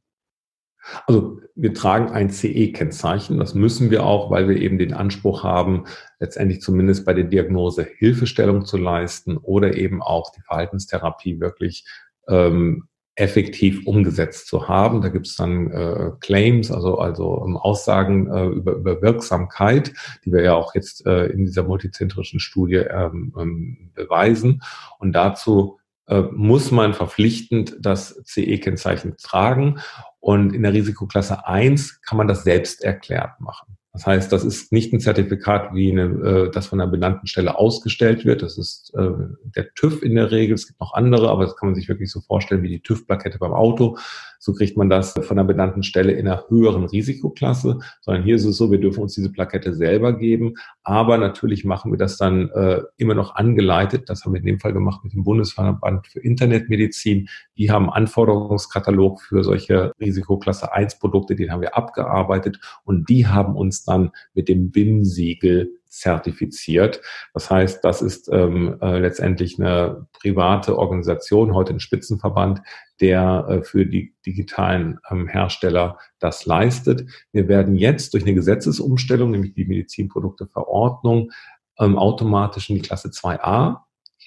[1.05, 3.38] Also wir tragen ein CE-Kennzeichen.
[3.38, 5.84] Das müssen wir auch, weil wir eben den Anspruch haben,
[6.19, 11.86] letztendlich zumindest bei der Diagnose Hilfestellung zu leisten oder eben auch die Verhaltenstherapie wirklich
[12.30, 12.88] ähm,
[13.18, 15.01] effektiv umgesetzt zu haben.
[15.01, 19.91] Da gibt es dann äh, Claims, also, also um, Aussagen äh, über, über Wirksamkeit,
[20.24, 24.61] die wir ja auch jetzt äh, in dieser multizentrischen Studie ähm, ähm, beweisen.
[24.99, 29.80] Und dazu äh, muss man verpflichtend das CE-Kennzeichen tragen.
[30.20, 33.76] Und in der Risikoklasse 1 kann man das selbst erklärt machen.
[33.97, 37.57] Das heißt, das ist nicht ein Zertifikat, wie eine, äh, das von einer benannten Stelle
[37.57, 38.43] ausgestellt wird.
[38.43, 39.09] Das ist äh,
[39.43, 40.53] der TÜV in der Regel.
[40.53, 43.39] Es gibt noch andere, aber das kann man sich wirklich so vorstellen wie die TÜV-Plakette
[43.39, 43.97] beim Auto.
[44.39, 47.79] So kriegt man das von einer benannten Stelle in einer höheren Risikoklasse.
[48.01, 50.55] Sondern hier ist es so, wir dürfen uns diese Plakette selber geben.
[50.83, 54.09] Aber natürlich machen wir das dann äh, immer noch angeleitet.
[54.09, 57.29] Das haben wir in dem Fall gemacht mit dem Bundesverband für Internetmedizin.
[57.57, 63.55] Die haben Anforderungskatalog für solche Risikoklasse 1 Produkte, den haben wir abgearbeitet und die haben
[63.55, 67.01] uns dann mit dem BIM-Siegel zertifiziert.
[67.33, 72.61] Das heißt, das ist ähm, äh, letztendlich eine private Organisation, heute ein Spitzenverband,
[73.01, 77.05] der äh, für die digitalen ähm, Hersteller das leistet.
[77.31, 81.31] Wir werden jetzt durch eine Gesetzesumstellung, nämlich die Medizinprodukteverordnung,
[81.79, 83.77] ähm, automatisch in die Klasse 2a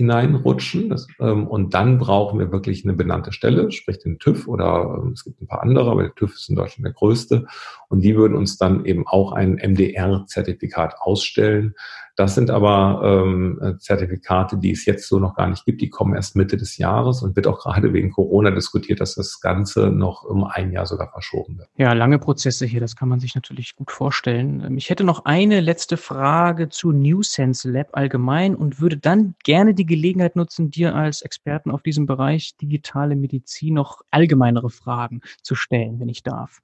[0.00, 0.88] hineinrutschen.
[0.88, 5.12] Das, ähm, und dann brauchen wir wirklich eine benannte Stelle, sprich den TÜV oder ähm,
[5.12, 7.46] es gibt ein paar andere, aber der TÜV ist in Deutschland der größte.
[7.90, 11.74] Und die würden uns dann eben auch ein MDR-Zertifikat ausstellen.
[12.20, 15.80] Das sind aber ähm, Zertifikate, die es jetzt so noch gar nicht gibt.
[15.80, 19.40] Die kommen erst Mitte des Jahres und wird auch gerade wegen Corona diskutiert, dass das
[19.40, 21.68] Ganze noch um ein Jahr sogar verschoben wird.
[21.78, 24.62] Ja, lange Prozesse hier, das kann man sich natürlich gut vorstellen.
[24.66, 29.72] Ähm, ich hätte noch eine letzte Frage zu NewSense Lab allgemein und würde dann gerne
[29.72, 35.54] die Gelegenheit nutzen, dir als Experten auf diesem Bereich digitale Medizin noch allgemeinere Fragen zu
[35.54, 36.60] stellen, wenn ich darf.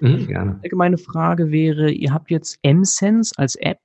[0.00, 0.60] Mhm, gerne.
[0.62, 3.80] Allgemeine Frage wäre, ihr habt jetzt MSense als App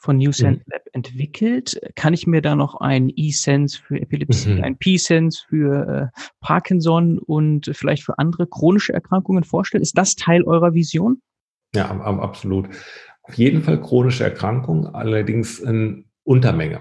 [0.00, 0.72] von New Sense mhm.
[0.72, 1.80] Lab entwickelt.
[1.94, 4.64] Kann ich mir da noch ein E-Sense für Epilepsie, mhm.
[4.64, 9.82] ein P-Sense für äh, Parkinson und vielleicht für andere chronische Erkrankungen vorstellen?
[9.82, 11.20] Ist das Teil eurer Vision?
[11.74, 12.68] Ja, absolut.
[13.22, 16.80] Auf jeden Fall chronische Erkrankungen, allerdings in Untermenge.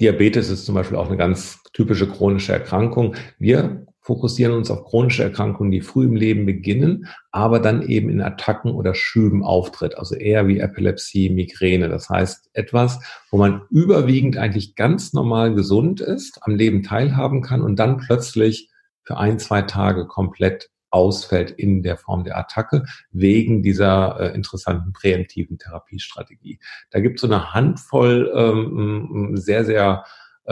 [0.00, 3.16] Diabetes ist zum Beispiel auch eine ganz typische chronische Erkrankung.
[3.38, 8.20] Wir fokussieren uns auf chronische Erkrankungen, die früh im Leben beginnen, aber dann eben in
[8.20, 11.88] Attacken oder Schüben auftritt, also eher wie Epilepsie, Migräne.
[11.88, 12.98] Das heißt etwas,
[13.30, 18.68] wo man überwiegend eigentlich ganz normal gesund ist, am Leben teilhaben kann und dann plötzlich
[19.04, 24.92] für ein, zwei Tage komplett ausfällt in der Form der Attacke wegen dieser äh, interessanten
[24.92, 26.58] präemptiven Therapiestrategie.
[26.90, 30.04] Da gibt es so eine Handvoll ähm, sehr, sehr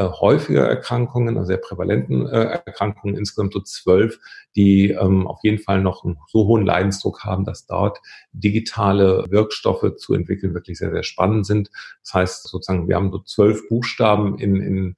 [0.03, 4.19] häufiger Erkrankungen, also sehr prävalenten äh, Erkrankungen, insgesamt so zwölf,
[4.55, 7.99] die ähm, auf jeden Fall noch einen so hohen Leidensdruck haben, dass dort
[8.33, 11.71] digitale Wirkstoffe zu entwickeln wirklich sehr, sehr spannend sind.
[12.03, 14.97] Das heißt sozusagen, wir haben so zwölf Buchstaben in, in,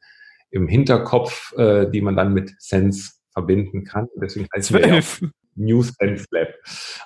[0.50, 4.08] im Hinterkopf, äh, die man dann mit Sense verbinden kann.
[4.20, 5.22] Deswegen heißt Zwölf.
[5.60, 6.48] News and Lab.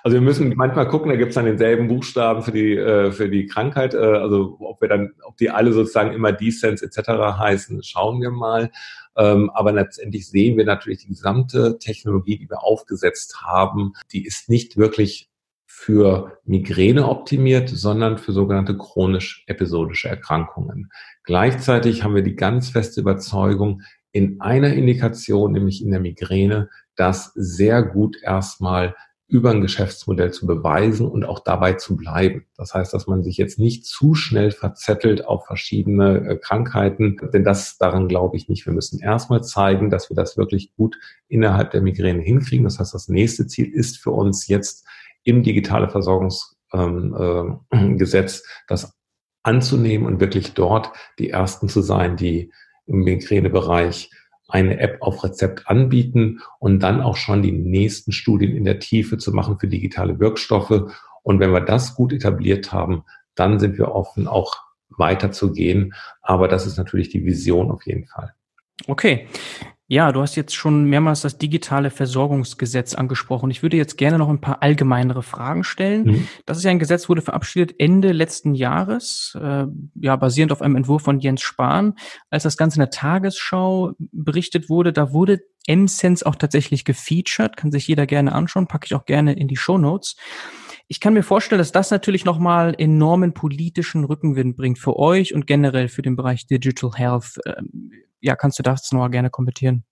[0.02, 3.28] Also wir müssen manchmal gucken, da gibt es dann denselben Buchstaben für die, äh, für
[3.28, 3.94] die Krankheit.
[3.94, 7.08] Äh, also ob wir dann, ob die alle sozusagen immer Descents etc.
[7.38, 8.70] heißen, schauen wir mal.
[9.16, 14.48] Ähm, aber letztendlich sehen wir natürlich die gesamte Technologie, die wir aufgesetzt haben, die ist
[14.48, 15.28] nicht wirklich
[15.66, 20.90] für Migräne optimiert, sondern für sogenannte chronisch-episodische Erkrankungen.
[21.24, 23.82] Gleichzeitig haben wir die ganz feste Überzeugung,
[24.14, 28.94] in einer Indikation, nämlich in der Migräne, das sehr gut erstmal
[29.26, 32.46] über ein Geschäftsmodell zu beweisen und auch dabei zu bleiben.
[32.56, 37.42] Das heißt, dass man sich jetzt nicht zu schnell verzettelt auf verschiedene äh, Krankheiten, denn
[37.42, 38.64] das daran glaube ich nicht.
[38.66, 40.96] Wir müssen erstmal zeigen, dass wir das wirklich gut
[41.26, 42.62] innerhalb der Migräne hinkriegen.
[42.62, 44.86] Das heißt, das nächste Ziel ist für uns jetzt
[45.24, 46.62] im digitale Versorgungsgesetz
[47.72, 48.94] ähm, äh, das
[49.42, 52.52] anzunehmen und wirklich dort die ersten zu sein, die
[52.86, 54.10] im Migränebereich
[54.48, 59.18] eine App auf Rezept anbieten und dann auch schon die nächsten Studien in der Tiefe
[59.18, 60.92] zu machen für digitale Wirkstoffe.
[61.22, 63.04] Und wenn wir das gut etabliert haben,
[63.34, 64.54] dann sind wir offen, auch
[64.90, 65.94] weiter zu gehen.
[66.22, 68.34] Aber das ist natürlich die Vision auf jeden Fall.
[68.86, 69.26] Okay.
[69.94, 73.52] Ja, du hast jetzt schon mehrmals das digitale Versorgungsgesetz angesprochen.
[73.52, 76.04] Ich würde jetzt gerne noch ein paar allgemeinere Fragen stellen.
[76.04, 76.28] Mhm.
[76.46, 80.74] Das ist ja ein Gesetz, wurde verabschiedet Ende letzten Jahres, äh, ja, basierend auf einem
[80.74, 81.94] Entwurf von Jens Spahn.
[82.28, 87.56] Als das Ganze in der Tagesschau berichtet wurde, da wurde M-Sense auch tatsächlich gefeatured.
[87.56, 90.16] Kann sich jeder gerne anschauen, packe ich auch gerne in die Show Notes.
[90.88, 95.46] Ich kann mir vorstellen, dass das natürlich nochmal enormen politischen Rückenwind bringt für euch und
[95.46, 97.38] generell für den Bereich Digital Health.
[98.24, 99.84] Ja, kannst du das noch gerne kommentieren?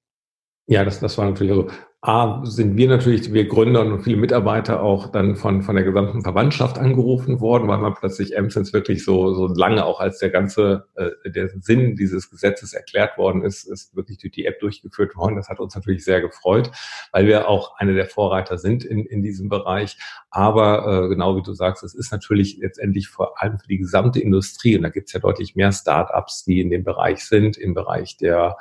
[0.67, 1.69] Ja, das, das war natürlich so.
[2.05, 6.23] A, sind wir natürlich, wir Gründer und viele Mitarbeiter auch dann von, von der gesamten
[6.23, 10.89] Verwandtschaft angerufen worden, weil man plötzlich Emsens wirklich so, so lange auch als der ganze,
[10.97, 15.37] äh, der Sinn dieses Gesetzes erklärt worden ist, ist wirklich durch die App durchgeführt worden.
[15.37, 16.73] Das hat uns natürlich sehr gefreut,
[17.13, 19.97] weil wir auch eine der Vorreiter sind in, in diesem Bereich.
[20.29, 24.19] Aber äh, genau wie du sagst, es ist natürlich letztendlich vor allem für die gesamte
[24.19, 27.75] Industrie, und da gibt es ja deutlich mehr Startups, die in dem Bereich sind, im
[27.75, 28.57] Bereich der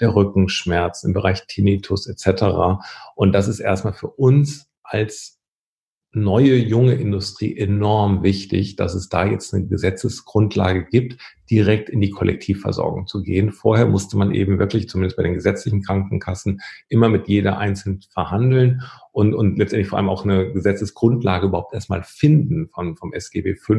[0.00, 2.82] der Rückenschmerz, im Bereich Tinnitus etc.
[3.14, 5.40] Und das ist erstmal für uns als
[6.12, 11.20] neue junge Industrie enorm wichtig, dass es da jetzt eine Gesetzesgrundlage gibt,
[11.50, 13.50] direkt in die Kollektivversorgung zu gehen.
[13.52, 18.82] Vorher musste man eben wirklich, zumindest bei den gesetzlichen Krankenkassen, immer mit jeder einzeln verhandeln
[19.12, 23.74] und, und letztendlich vor allem auch eine Gesetzesgrundlage überhaupt erstmal finden von, vom SGB V,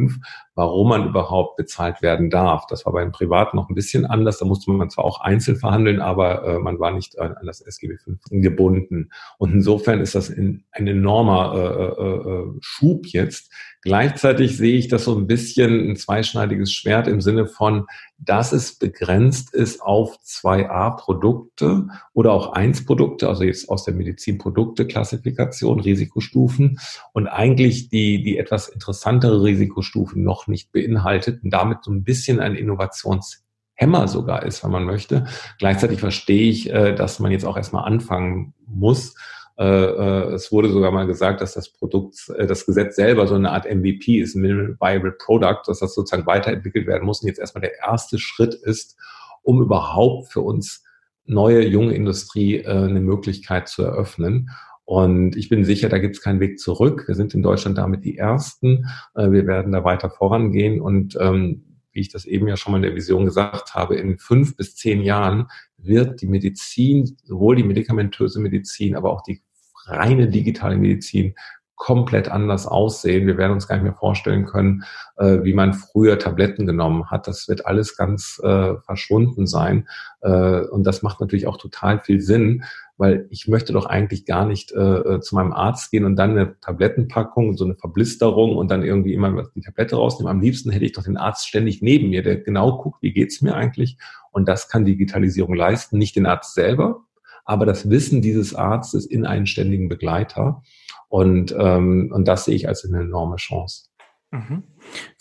[0.56, 2.68] warum man überhaupt bezahlt werden darf.
[2.68, 4.40] Das war beim Privaten noch ein bisschen anders.
[4.40, 7.98] Da musste man zwar auch einzeln verhandeln, aber äh, man war nicht an das SGB
[7.98, 9.10] V gebunden.
[9.38, 13.52] Und insofern ist das in, ein enormer äh, äh, äh Schub jetzt,
[13.84, 17.88] Gleichzeitig sehe ich das so ein bisschen ein zweischneidiges Schwert im Sinne von,
[18.20, 26.80] dass es begrenzt ist auf 2a-Produkte oder auch 1-Produkte, also jetzt aus der Medizinprodukte-Klassifikation, Risikostufen
[27.14, 32.40] und eigentlich die, die etwas interessantere Risikostufen noch nicht beinhaltet und damit so ein bisschen
[32.40, 35.26] ein Innovationshemmer sogar ist, wenn man möchte.
[35.58, 39.16] Gleichzeitig verstehe ich, äh, dass man jetzt auch erstmal anfangen muss,
[39.58, 43.66] es wurde sogar mal gesagt, dass das Produkt, äh, das Gesetz selber so eine Art
[43.66, 47.78] MVP ist, Minimal Viable Product, dass das sozusagen weiterentwickelt werden muss und jetzt erstmal der
[47.80, 48.98] erste Schritt ist,
[49.44, 50.84] um überhaupt für uns
[51.26, 54.50] neue, junge Industrie eine Möglichkeit zu eröffnen.
[54.86, 57.08] Und ich bin sicher, da gibt es keinen Weg zurück.
[57.08, 58.88] Wir sind in Deutschland damit die Ersten.
[59.16, 60.82] wir werden da weiter vorangehen.
[60.82, 64.18] Und ähm, wie ich das eben ja schon mal in der Vision gesagt habe, in
[64.18, 69.42] fünf bis zehn Jahren wird die Medizin, sowohl die medikamentöse Medizin, aber auch die
[69.86, 71.36] reine digitale Medizin
[71.82, 73.26] komplett anders aussehen.
[73.26, 74.84] Wir werden uns gar nicht mehr vorstellen können,
[75.18, 77.28] äh, wie man früher Tabletten genommen hat.
[77.28, 79.88] Das wird alles ganz äh, verschwunden sein.
[80.22, 82.66] Äh, und das macht natürlich auch total viel Sinn,
[83.02, 86.38] weil ich möchte doch eigentlich gar nicht äh, äh, zu meinem Arzt gehen und dann
[86.38, 90.30] eine Tablettenpackung, so eine Verblisterung und dann irgendwie immer die Tablette rausnehmen.
[90.30, 93.42] Am liebsten hätte ich doch den Arzt ständig neben mir, der genau guckt, wie geht's
[93.42, 93.98] mir eigentlich.
[94.30, 97.04] Und das kann Digitalisierung leisten, nicht den Arzt selber,
[97.44, 100.62] aber das Wissen dieses Arztes in einen ständigen Begleiter.
[101.10, 103.86] Und, ähm, und das sehe ich als eine enorme Chance.
[104.32, 104.64] Mhm.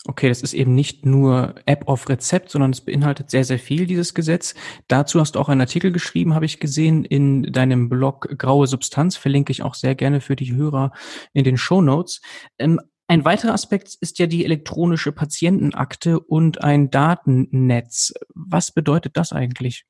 [0.05, 3.85] Okay, das ist eben nicht nur App auf Rezept, sondern es beinhaltet sehr, sehr viel,
[3.85, 4.55] dieses Gesetz.
[4.87, 9.17] Dazu hast du auch einen Artikel geschrieben, habe ich gesehen, in deinem Blog Graue Substanz,
[9.17, 10.93] verlinke ich auch sehr gerne für die Hörer
[11.33, 12.21] in den Show Notes.
[12.57, 18.13] Ähm, ein weiterer Aspekt ist ja die elektronische Patientenakte und ein Datennetz.
[18.33, 19.83] Was bedeutet das eigentlich?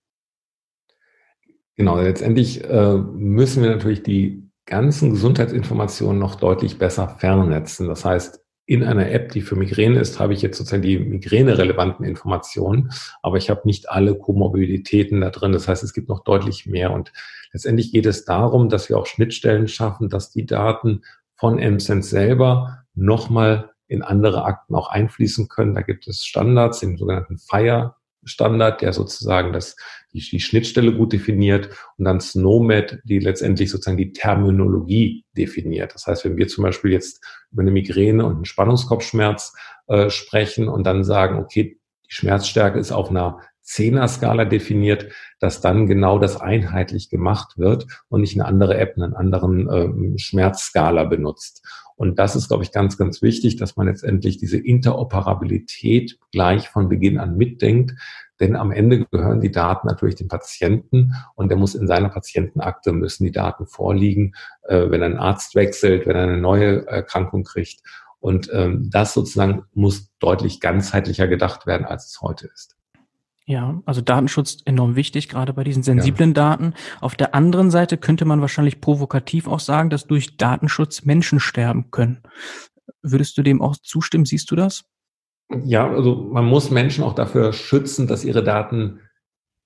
[1.76, 7.88] Genau, letztendlich äh, müssen wir natürlich die ganzen Gesundheitsinformationen noch deutlich besser vernetzen.
[7.88, 8.42] Das heißt,
[8.72, 12.90] in einer App, die für Migräne ist, habe ich jetzt sozusagen die migräne-relevanten Informationen,
[13.22, 15.52] aber ich habe nicht alle Komorbiditäten da drin.
[15.52, 16.92] Das heißt, es gibt noch deutlich mehr.
[16.92, 17.12] Und
[17.52, 21.02] letztendlich geht es darum, dass wir auch Schnittstellen schaffen, dass die Daten
[21.36, 25.76] von MSense selber nochmal in andere Akten auch einfließen können.
[25.76, 29.76] Da gibt es Standards, den sogenannten FIRE Standard, der sozusagen das,
[30.14, 35.94] die, die Schnittstelle gut definiert und dann SNOMED, die letztendlich sozusagen die Terminologie definiert.
[35.94, 39.54] Das heißt, wenn wir zum Beispiel jetzt über eine Migräne und einen Spannungskopfschmerz
[39.88, 45.08] äh, sprechen und dann sagen, okay, die Schmerzstärke ist auf einer Zehner-Skala definiert,
[45.40, 50.18] dass dann genau das einheitlich gemacht wird und nicht eine andere App einen anderen ähm,
[50.18, 51.66] Schmerzskala benutzt.
[52.02, 56.90] Und das ist, glaube ich, ganz, ganz wichtig, dass man letztendlich diese Interoperabilität gleich von
[56.90, 57.94] Beginn an mitdenkt.
[58.40, 62.92] Denn am Ende gehören die Daten natürlich dem Patienten und der muss in seiner Patientenakte
[62.92, 64.34] müssen die Daten vorliegen,
[64.64, 67.82] äh, wenn einen Arzt wechselt, wenn er eine neue Erkrankung kriegt.
[68.20, 72.81] Und ähm, das sozusagen muss deutlich ganzheitlicher gedacht werden, als es heute ist.
[73.52, 76.36] Ja, also Datenschutz enorm wichtig, gerade bei diesen sensiblen ja.
[76.36, 76.74] Daten.
[77.02, 81.92] Auf der anderen Seite könnte man wahrscheinlich provokativ auch sagen, dass durch Datenschutz Menschen sterben
[81.92, 82.20] können.
[83.02, 84.24] Würdest du dem auch zustimmen?
[84.24, 84.86] Siehst du das?
[85.66, 89.02] Ja, also man muss Menschen auch dafür schützen, dass ihre Daten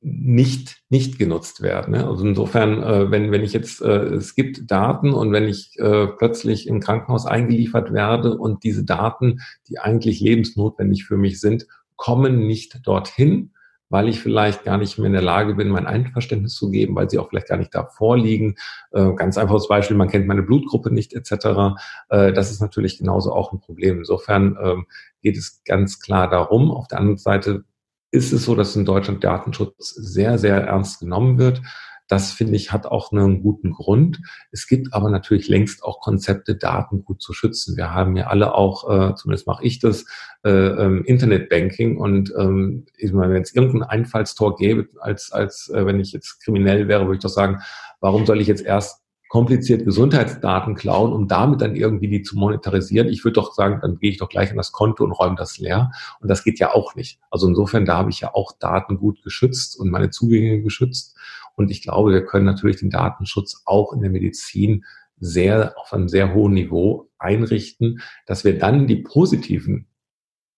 [0.02, 1.92] nicht nicht genutzt werden.
[1.92, 2.08] Ne?
[2.08, 6.08] Also insofern, äh, wenn wenn ich jetzt äh, es gibt Daten und wenn ich äh,
[6.08, 12.48] plötzlich im Krankenhaus eingeliefert werde und diese Daten, die eigentlich lebensnotwendig für mich sind, kommen
[12.48, 13.52] nicht dorthin,
[13.90, 17.10] weil ich vielleicht gar nicht mehr in der Lage bin, mein Einverständnis zu geben, weil
[17.10, 18.56] sie auch vielleicht gar nicht da vorliegen.
[18.92, 21.78] Äh, ganz einfaches Beispiel, man kennt meine Blutgruppe nicht etc.
[22.10, 24.00] Äh, das ist natürlich genauso auch ein Problem.
[24.00, 24.86] Insofern ähm,
[25.22, 26.72] geht es ganz klar darum.
[26.72, 27.64] Auf der anderen Seite
[28.12, 31.62] ist es so, dass in Deutschland Datenschutz sehr, sehr ernst genommen wird.
[32.08, 34.22] Das finde ich hat auch einen guten Grund.
[34.52, 37.78] Es gibt aber natürlich längst auch Konzepte, Daten gut zu schützen.
[37.78, 40.06] Wir haben ja alle auch, äh, zumindest mache ich das,
[40.44, 45.86] äh, ähm, Internetbanking und ähm, ich meine, wenn es irgendein Einfallstor gäbe, als als äh,
[45.86, 47.62] wenn ich jetzt kriminell wäre, würde ich doch sagen,
[48.00, 53.10] warum soll ich jetzt erst kompliziert Gesundheitsdaten klauen, um damit dann irgendwie die zu monetarisieren.
[53.10, 55.58] Ich würde doch sagen, dann gehe ich doch gleich an das Konto und räume das
[55.58, 55.92] leer.
[56.22, 57.20] Und das geht ja auch nicht.
[57.32, 61.18] Also insofern, da habe ich ja auch Daten gut geschützt und meine Zugänge geschützt.
[61.56, 64.84] Und ich glaube, wir können natürlich den Datenschutz auch in der Medizin
[65.18, 69.88] sehr auf einem sehr hohen Niveau einrichten, dass wir dann die positiven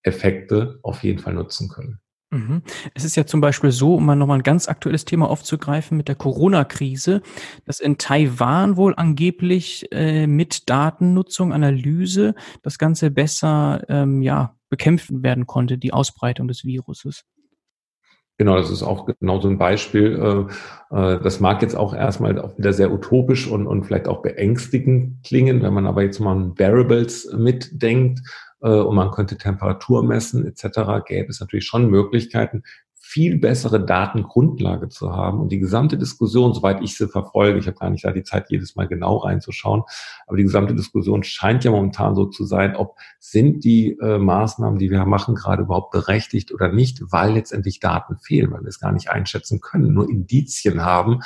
[0.02, 2.00] Effekte auf jeden Fall nutzen können.
[2.30, 2.62] Mhm.
[2.94, 6.08] Es ist ja zum Beispiel so, um mal nochmal ein ganz aktuelles Thema aufzugreifen mit
[6.08, 7.22] der Corona-Krise,
[7.64, 15.22] dass in Taiwan wohl angeblich äh, mit Datennutzung, Analyse das Ganze besser ähm, ja, bekämpfen
[15.22, 17.24] werden konnte, die Ausbreitung des Viruses.
[18.38, 20.46] Genau, das ist auch genau so ein Beispiel.
[20.90, 24.22] Äh, äh, das mag jetzt auch erstmal auch wieder sehr utopisch und, und vielleicht auch
[24.22, 28.20] beängstigend klingen, wenn man aber jetzt mal Variables mitdenkt
[28.62, 32.62] äh, und man könnte Temperatur messen etc., gäbe es natürlich schon Möglichkeiten,
[33.08, 37.78] viel bessere Datengrundlage zu haben und die gesamte Diskussion, soweit ich sie verfolge, ich habe
[37.78, 39.82] gar nicht da die Zeit, jedes Mal genau reinzuschauen,
[40.26, 44.78] aber die gesamte Diskussion scheint ja momentan so zu sein, ob sind die äh, Maßnahmen,
[44.78, 48.78] die wir machen, gerade überhaupt berechtigt oder nicht, weil letztendlich Daten fehlen, weil wir es
[48.78, 51.20] gar nicht einschätzen können, nur Indizien haben,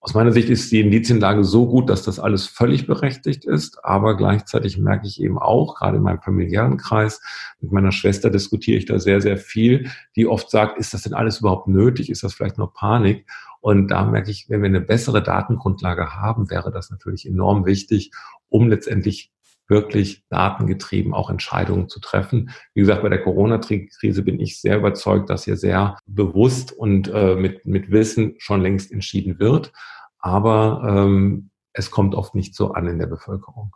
[0.00, 4.16] aus meiner Sicht ist die Indizienlage so gut, dass das alles völlig berechtigt ist, aber
[4.16, 7.20] gleichzeitig merke ich eben auch, gerade in meinem familiären Kreis,
[7.60, 11.14] mit meiner Schwester diskutiere ich da sehr, sehr viel, die oft sagt, ist das denn
[11.14, 12.10] alles überhaupt nötig?
[12.10, 13.26] Ist das vielleicht nur Panik?
[13.60, 18.12] Und da merke ich, wenn wir eine bessere Datengrundlage haben, wäre das natürlich enorm wichtig,
[18.48, 19.32] um letztendlich
[19.68, 22.50] wirklich datengetrieben auch Entscheidungen zu treffen.
[22.74, 27.36] Wie gesagt, bei der Corona-Krise bin ich sehr überzeugt, dass hier sehr bewusst und äh,
[27.36, 29.72] mit, mit Wissen schon längst entschieden wird.
[30.18, 33.72] Aber ähm, es kommt oft nicht so an in der Bevölkerung.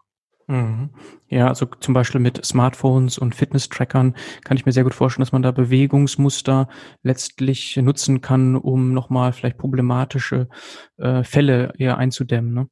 [0.48, 0.90] Mhm.
[1.28, 4.14] Ja, also zum Beispiel mit Smartphones und Fitness-Trackern
[4.44, 6.68] kann ich mir sehr gut vorstellen, dass man da Bewegungsmuster
[7.02, 10.48] letztlich nutzen kann, um nochmal vielleicht problematische
[10.98, 12.52] äh, Fälle eher einzudämmen.
[12.52, 12.68] Ne?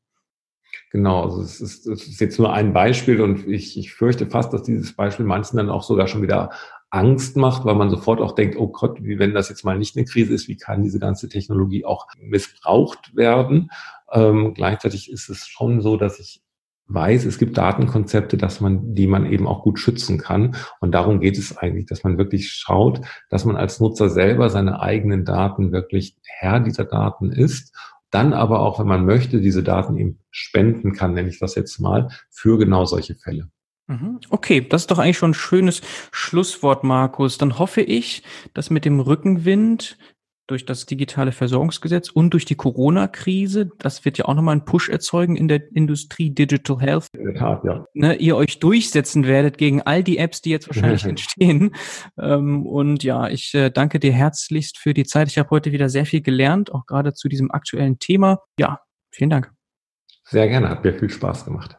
[0.91, 4.53] Genau, also es ist, es ist jetzt nur ein Beispiel und ich, ich fürchte fast,
[4.53, 6.51] dass dieses Beispiel manchen dann auch sogar schon wieder
[6.91, 9.97] Angst macht, weil man sofort auch denkt, oh Gott, wie wenn das jetzt mal nicht
[9.97, 13.71] eine Krise ist, wie kann diese ganze Technologie auch missbraucht werden?
[14.11, 16.43] Ähm, gleichzeitig ist es schon so, dass ich
[16.89, 20.57] weiß, es gibt Datenkonzepte, dass man, die man eben auch gut schützen kann.
[20.81, 24.81] Und darum geht es eigentlich, dass man wirklich schaut, dass man als Nutzer selber seine
[24.81, 27.73] eigenen Daten wirklich Herr dieser Daten ist
[28.11, 31.79] dann aber auch, wenn man möchte, diese Daten eben spenden kann, nenne ich das jetzt
[31.79, 33.51] mal, für genau solche Fälle.
[33.87, 34.21] Mhm.
[34.31, 35.83] Okay, das ist doch eigentlich schon ein schönes
[36.13, 37.39] Schlusswort, Markus.
[37.39, 38.23] Dann hoffe ich,
[38.55, 39.99] dass mit dem Rückenwind
[40.51, 44.89] durch das digitale Versorgungsgesetz und durch die Corona-Krise, das wird ja auch nochmal einen Push
[44.89, 47.07] erzeugen in der Industrie Digital Health.
[47.17, 47.85] In der Tat, ja.
[47.95, 51.75] Ne, ihr euch durchsetzen werdet gegen all die Apps, die jetzt wahrscheinlich entstehen.
[52.19, 55.29] Ähm, und ja, ich äh, danke dir herzlichst für die Zeit.
[55.29, 58.41] Ich habe heute wieder sehr viel gelernt, auch gerade zu diesem aktuellen Thema.
[58.59, 58.81] Ja,
[59.11, 59.53] vielen Dank.
[60.25, 61.77] Sehr gerne, hat mir viel Spaß gemacht.